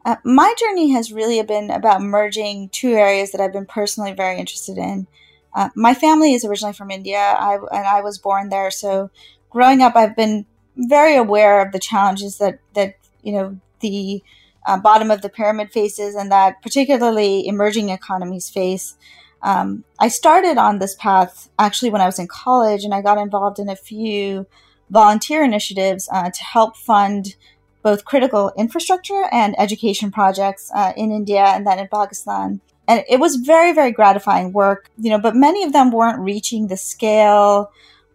Uh, 0.06 0.16
my 0.24 0.54
journey 0.58 0.92
has 0.92 1.12
really 1.12 1.42
been 1.44 1.70
about 1.70 2.02
merging 2.02 2.70
two 2.70 2.94
areas 2.94 3.32
that 3.32 3.42
I've 3.42 3.52
been 3.52 3.66
personally 3.66 4.14
very 4.14 4.40
interested 4.40 4.78
in. 4.78 5.06
Uh, 5.54 5.70
my 5.76 5.94
family 5.94 6.34
is 6.34 6.46
originally 6.46 6.74
from 6.74 6.92
India, 6.92 7.18
I, 7.18 7.56
and 7.56 7.86
I 7.86 8.02
was 8.02 8.18
born 8.18 8.50
there. 8.50 8.72
So, 8.72 9.10
growing 9.50 9.82
up, 9.82 9.96
I've 9.96 10.16
been 10.16 10.46
very 10.78 11.18
aware 11.18 11.66
of 11.66 11.74
the 11.74 11.80
challenges 11.80 12.38
that 12.38 12.60
that 12.74 12.96
you 13.22 13.34
know 13.34 13.60
the 13.82 14.24
uh, 14.66 14.78
bottom 14.78 15.10
of 15.12 15.22
the 15.22 15.30
pyramid 15.30 15.72
faces 15.72 16.16
and 16.16 16.32
that 16.32 16.62
particularly 16.62 17.48
emerging 17.48 17.90
economies 17.90 18.50
face. 18.50 18.96
Um, 19.42 19.84
I 20.00 20.08
started 20.08 20.58
on 20.58 20.80
this 20.80 20.96
path 20.96 21.50
actually 21.60 21.92
when 21.92 22.02
I 22.02 22.06
was 22.06 22.20
in 22.20 22.28
college, 22.28 22.84
and 22.84 22.94
I 22.94 23.02
got 23.02 23.18
involved 23.18 23.60
in 23.60 23.70
a 23.70 23.76
few 23.76 24.46
volunteer 24.90 25.44
initiatives 25.44 26.10
uh, 26.12 26.30
to 26.30 26.44
help 26.44 26.78
fund 26.78 27.36
both 27.84 28.06
critical 28.06 28.52
infrastructure 28.58 29.24
and 29.32 29.58
education 29.60 30.12
projects 30.12 30.72
uh, 30.76 30.94
in 30.98 31.12
India 31.12 31.44
and 31.44 31.66
then 31.66 31.80
in 31.80 31.88
Pakistan. 31.88 32.60
And 32.88 33.04
it 33.10 33.20
was 33.20 33.36
very, 33.36 33.74
very 33.74 33.92
gratifying 33.92 34.54
work, 34.54 34.90
you 34.98 35.10
know, 35.10 35.20
but 35.20 35.36
many 35.36 35.64
of 35.64 35.74
them 35.74 35.92
weren't 35.92 36.20
reaching 36.20 36.68
the 36.68 36.78
scale 36.78 37.72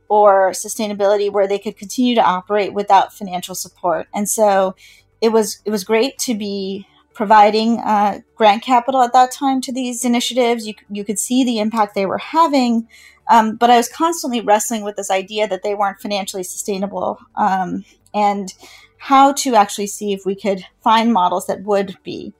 or 0.09 0.51
sustainability 0.51 1.31
where 1.31 1.47
they 1.47 1.59
could 1.59 1.77
continue 1.77 2.15
to 2.15 2.23
operate 2.23 2.75
without 2.75 3.15
financial 3.15 3.55
support. 3.55 4.09
And 4.15 4.29
so 4.29 4.75
it 5.21 5.31
was 5.31 5.63
it 5.65 5.71
was 5.71 5.85
great 5.85 6.19
to 6.19 6.35
be 6.35 6.87
providing 7.23 7.79
uh, 7.79 8.19
grant 8.35 8.65
capital 8.65 9.01
at 9.01 9.13
that 9.13 9.31
time 9.31 9.61
to 9.61 9.73
these 9.73 10.05
initiatives. 10.05 10.67
You 10.67 10.75
you 10.91 11.05
could 11.05 11.21
see 11.21 11.45
the 11.45 11.61
impact 11.61 11.95
they 11.95 12.05
were 12.05 12.19
having, 12.19 12.89
um, 13.31 13.55
but 13.55 13.71
I 13.71 13.77
was 13.77 13.89
constantly 13.89 14.41
wrestling 14.41 14.83
with 14.83 14.97
this 14.97 15.09
idea 15.09 15.47
that 15.47 15.63
they 15.63 15.77
weren't 15.77 16.01
financially 16.01 16.43
sustainable 16.43 17.21
um, 17.37 17.85
and 18.13 18.53
how 18.99 19.35
to 19.35 19.55
actually 19.55 19.87
see 19.87 20.13
if 20.13 20.27
we 20.27 20.35
could 20.35 20.67
find 20.83 21.13
models 21.13 21.47
that 21.47 21.63
would 21.63 21.97
be. 22.03 22.33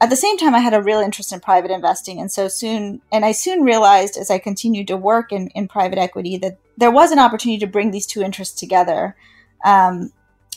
At 0.00 0.10
the 0.10 0.16
same 0.16 0.36
time, 0.38 0.56
I 0.56 0.58
had 0.58 0.74
a 0.74 0.82
real 0.82 0.98
interest 0.98 1.32
in 1.32 1.38
private 1.38 1.70
investing, 1.70 2.18
and 2.18 2.32
so 2.32 2.48
soon, 2.48 3.00
and 3.12 3.24
I 3.24 3.30
soon 3.30 3.62
realized 3.62 4.16
as 4.16 4.28
I 4.28 4.40
continued 4.40 4.88
to 4.88 4.96
work 4.96 5.30
in, 5.30 5.50
in 5.50 5.68
private 5.68 5.98
equity 5.98 6.36
that 6.38 6.58
there 6.76 6.90
was 6.90 7.12
an 7.12 7.20
opportunity 7.20 7.60
to 7.60 7.68
bring 7.68 7.92
these 7.92 8.06
two 8.06 8.22
interests 8.22 8.58
together. 8.58 9.14
Um, 9.64 10.10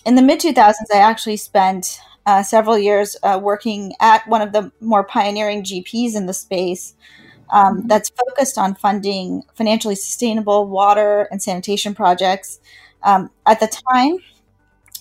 in 0.06 0.16
the 0.16 0.24
mid 0.24 0.40
2000s, 0.40 0.74
I 0.92 0.98
actually 0.98 1.38
spent 1.38 2.00
uh, 2.30 2.44
several 2.44 2.78
years 2.78 3.18
uh, 3.24 3.40
working 3.42 3.94
at 4.00 4.28
one 4.28 4.40
of 4.40 4.52
the 4.52 4.72
more 4.82 5.04
pioneering 5.04 5.64
GPs 5.64 6.16
in 6.16 6.28
the 6.28 6.34
space 6.34 6.94
um, 7.52 7.80
mm-hmm. 7.80 7.88
that's 7.88 8.12
focused 8.12 8.56
on 8.60 8.76
funding 8.76 9.42
financially 9.56 9.96
sustainable 9.96 10.68
water 10.68 11.28
and 11.32 11.42
sanitation 11.42 11.96
projects. 11.96 12.60
Um, 13.02 13.32
at 13.48 13.60
the 13.60 13.68
time, 13.68 14.18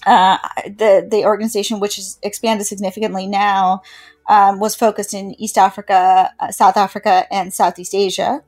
uh, 0.06 0.38
the 0.64 1.06
the 1.10 1.26
organization, 1.26 1.80
which 1.80 1.96
has 1.96 2.18
expanded 2.22 2.66
significantly 2.66 3.26
now, 3.26 3.82
um, 4.30 4.58
was 4.58 4.74
focused 4.74 5.12
in 5.12 5.38
East 5.38 5.58
Africa, 5.58 6.32
uh, 6.40 6.50
South 6.50 6.78
Africa, 6.78 7.26
and 7.30 7.52
Southeast 7.52 7.94
Asia, 7.94 8.42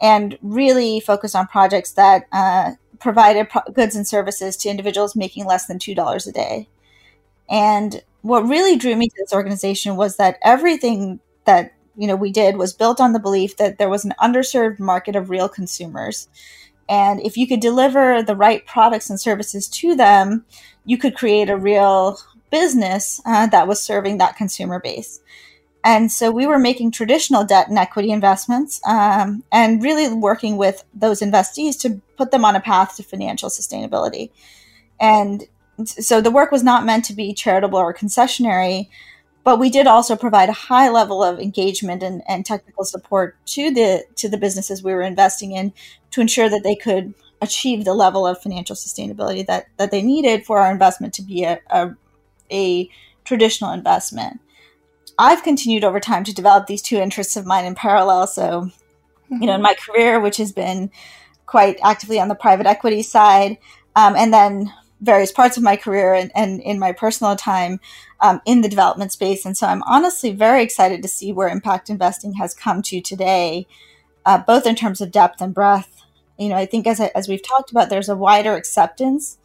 and 0.00 0.38
really 0.40 1.00
focused 1.00 1.34
on 1.34 1.48
projects 1.48 1.92
that 1.92 2.28
uh, 2.30 2.72
provided 3.00 3.48
pro- 3.48 3.72
goods 3.72 3.96
and 3.96 4.06
services 4.06 4.56
to 4.58 4.68
individuals 4.68 5.16
making 5.16 5.46
less 5.46 5.66
than 5.66 5.80
$2 5.80 6.28
a 6.28 6.32
day. 6.32 6.68
And 7.50 8.02
what 8.22 8.46
really 8.46 8.76
drew 8.76 8.94
me 8.96 9.08
to 9.08 9.16
this 9.18 9.32
organization 9.32 9.96
was 9.96 10.16
that 10.16 10.38
everything 10.42 11.20
that 11.44 11.74
you 11.96 12.06
know 12.06 12.16
we 12.16 12.30
did 12.30 12.56
was 12.56 12.72
built 12.72 13.00
on 13.00 13.12
the 13.12 13.18
belief 13.18 13.56
that 13.56 13.78
there 13.78 13.90
was 13.90 14.04
an 14.04 14.14
underserved 14.22 14.78
market 14.78 15.16
of 15.16 15.30
real 15.30 15.48
consumers. 15.48 16.28
And 16.88 17.20
if 17.20 17.36
you 17.36 17.46
could 17.46 17.60
deliver 17.60 18.22
the 18.22 18.36
right 18.36 18.64
products 18.66 19.10
and 19.10 19.20
services 19.20 19.68
to 19.68 19.94
them, 19.94 20.44
you 20.84 20.98
could 20.98 21.16
create 21.16 21.48
a 21.48 21.56
real 21.56 22.18
business 22.50 23.20
uh, 23.24 23.46
that 23.46 23.68
was 23.68 23.80
serving 23.80 24.18
that 24.18 24.36
consumer 24.36 24.80
base. 24.80 25.20
And 25.84 26.12
so 26.12 26.30
we 26.30 26.46
were 26.46 26.58
making 26.58 26.90
traditional 26.90 27.44
debt 27.44 27.68
and 27.68 27.78
equity 27.78 28.10
investments 28.10 28.80
um, 28.86 29.44
and 29.50 29.82
really 29.82 30.12
working 30.12 30.56
with 30.56 30.84
those 30.92 31.20
investees 31.20 31.80
to 31.80 32.00
put 32.18 32.32
them 32.32 32.44
on 32.44 32.56
a 32.56 32.60
path 32.60 32.96
to 32.96 33.02
financial 33.02 33.48
sustainability. 33.48 34.30
And 35.00 35.46
so 35.86 36.20
the 36.20 36.30
work 36.30 36.50
was 36.50 36.62
not 36.62 36.84
meant 36.84 37.04
to 37.06 37.12
be 37.12 37.34
charitable 37.34 37.78
or 37.78 37.94
concessionary, 37.94 38.88
but 39.44 39.58
we 39.58 39.70
did 39.70 39.86
also 39.86 40.16
provide 40.16 40.48
a 40.48 40.52
high 40.52 40.88
level 40.88 41.22
of 41.22 41.38
engagement 41.38 42.02
and, 42.02 42.22
and 42.28 42.44
technical 42.44 42.84
support 42.84 43.36
to 43.46 43.70
the 43.70 44.04
to 44.16 44.28
the 44.28 44.38
businesses 44.38 44.82
we 44.82 44.92
were 44.92 45.02
investing 45.02 45.52
in 45.52 45.72
to 46.10 46.20
ensure 46.20 46.48
that 46.48 46.62
they 46.62 46.76
could 46.76 47.14
achieve 47.40 47.84
the 47.84 47.94
level 47.94 48.26
of 48.26 48.40
financial 48.40 48.76
sustainability 48.76 49.46
that, 49.46 49.66
that 49.76 49.90
they 49.90 50.02
needed 50.02 50.44
for 50.44 50.58
our 50.58 50.70
investment 50.70 51.14
to 51.14 51.22
be 51.22 51.44
a, 51.44 51.58
a, 51.70 51.90
a 52.50 52.90
traditional 53.24 53.72
investment. 53.72 54.40
I've 55.18 55.42
continued 55.42 55.84
over 55.84 56.00
time 56.00 56.24
to 56.24 56.34
develop 56.34 56.66
these 56.66 56.82
two 56.82 56.96
interests 56.96 57.36
of 57.36 57.46
mine 57.46 57.64
in 57.64 57.74
parallel. 57.74 58.26
So, 58.26 58.70
you 59.30 59.46
know, 59.46 59.54
in 59.54 59.62
my 59.62 59.74
career, 59.74 60.20
which 60.20 60.38
has 60.38 60.52
been 60.52 60.90
quite 61.46 61.78
actively 61.82 62.20
on 62.20 62.28
the 62.28 62.34
private 62.34 62.66
equity 62.66 63.02
side, 63.02 63.58
um, 63.96 64.16
and 64.16 64.32
then 64.32 64.72
various 65.00 65.32
parts 65.32 65.56
of 65.56 65.62
my 65.62 65.76
career 65.76 66.14
and, 66.14 66.30
and 66.34 66.60
in 66.60 66.78
my 66.78 66.92
personal 66.92 67.34
time 67.36 67.80
um, 68.20 68.40
in 68.44 68.60
the 68.60 68.68
development 68.68 69.12
space. 69.12 69.46
And 69.46 69.56
so 69.56 69.66
I'm 69.66 69.82
honestly 69.84 70.32
very 70.32 70.62
excited 70.62 71.02
to 71.02 71.08
see 71.08 71.32
where 71.32 71.48
impact 71.48 71.88
investing 71.90 72.34
has 72.34 72.54
come 72.54 72.82
to 72.82 73.00
today, 73.00 73.66
uh, 74.26 74.38
both 74.38 74.66
in 74.66 74.74
terms 74.74 75.00
of 75.00 75.10
depth 75.10 75.40
and 75.40 75.54
breadth. 75.54 76.02
You 76.38 76.48
know, 76.48 76.56
I 76.56 76.66
think 76.66 76.86
as, 76.86 77.00
as 77.00 77.28
we've 77.28 77.46
talked 77.46 77.70
about, 77.70 77.88
there's 77.88 78.08
a 78.08 78.16
wider 78.16 78.54
acceptance 78.54 79.38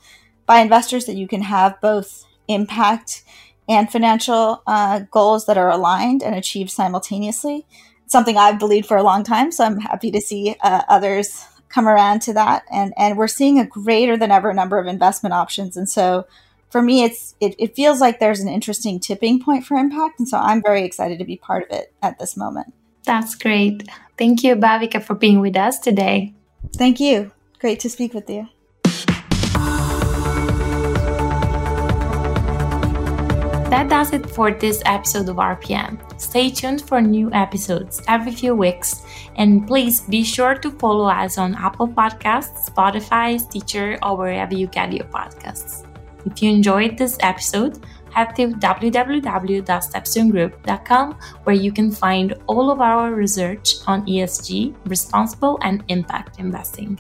by 0.46 0.60
investors 0.60 1.06
that 1.06 1.16
you 1.16 1.28
can 1.28 1.42
have 1.42 1.80
both 1.82 2.26
impact 2.48 3.24
and 3.68 3.92
financial 3.92 4.62
uh, 4.68 5.00
goals 5.12 5.46
that 5.48 5.58
are 5.58 5.72
aligned 5.72 6.22
and 6.22 6.36
achieved 6.36 6.70
simultaneously. 6.70 7.66
Something 8.08 8.38
I've 8.38 8.60
believed 8.60 8.88
for 8.88 8.98
a 8.98 9.04
long 9.04 9.24
time, 9.24 9.52
so 9.52 9.64
I'm 9.64 9.80
happy 9.80 10.12
to 10.12 10.22
see 10.22 10.56
uh, 10.62 10.84
others 10.88 11.44
come 11.76 11.88
around 11.90 12.22
to 12.22 12.34
that. 12.34 12.64
And 12.72 12.94
and 12.98 13.18
we're 13.18 13.28
seeing 13.28 13.60
a 13.60 13.68
greater 13.68 14.16
than 14.18 14.32
ever 14.32 14.54
number 14.54 14.80
of 14.80 14.88
investment 14.88 15.34
options. 15.34 15.76
And 15.76 15.90
so 15.90 16.26
for 16.70 16.82
me, 16.82 17.04
it's 17.04 17.36
it, 17.42 17.54
it 17.60 17.76
feels 17.76 18.00
like 18.00 18.20
there's 18.20 18.40
an 18.40 18.48
interesting 18.48 19.00
tipping 19.00 19.44
point 19.44 19.66
for 19.66 19.76
impact. 19.76 20.20
And 20.20 20.28
so 20.28 20.38
I'm 20.38 20.64
very 20.64 20.84
excited 20.84 21.20
to 21.20 21.26
be 21.26 21.36
part 21.36 21.66
of 21.66 21.78
it 21.78 21.94
at 22.02 22.18
this 22.18 22.38
moment. 22.38 22.74
That's 23.04 23.36
great. 23.36 23.88
Thank 24.18 24.44
you, 24.44 24.56
Bhavika, 24.56 25.04
for 25.04 25.14
being 25.14 25.42
with 25.42 25.58
us 25.58 25.78
today. 25.78 26.34
Thank 26.76 27.00
you. 27.00 27.32
Great 27.60 27.82
to 27.82 27.90
speak 27.90 28.14
with 28.14 28.30
you. 28.30 28.48
That 33.70 33.90
does 33.90 34.14
it 34.14 34.30
for 34.30 34.52
this 34.52 34.82
episode 34.86 35.28
of 35.28 35.36
RPM. 35.36 36.00
Stay 36.18 36.50
tuned 36.50 36.82
for 36.82 37.02
new 37.02 37.32
episodes 37.34 38.02
every 38.08 38.32
few 38.32 38.56
weeks, 38.56 39.04
and 39.36 39.68
please 39.68 40.00
be 40.02 40.24
sure 40.24 40.56
to 40.56 40.72
follow 40.72 41.08
us 41.10 41.38
on 41.38 41.54
Apple 41.56 41.88
Podcasts, 41.88 42.68
Spotify, 42.70 43.40
Stitcher, 43.40 44.00
or 44.02 44.18
wherever 44.18 44.56
you 44.56 44.66
get 44.68 44.92
your 44.94 45.06
podcasts. 45.06 45.86
If 46.26 46.42
you 46.42 46.52
enjoyed 46.52 46.98
this 46.98 47.18
episode, 47.20 47.78
head 48.12 48.36
to 48.38 48.48
www.stepstonegroup.com 48.48 51.18
where 51.44 51.56
you 51.56 51.72
can 51.72 51.92
find 51.92 52.34
all 52.48 52.72
of 52.72 52.82
our 52.82 53.14
research 53.14 53.76
on 53.86 54.04
ESG, 54.08 54.74
responsible 54.86 55.60
and 55.62 55.84
impact 55.90 56.40
investing. 56.40 57.00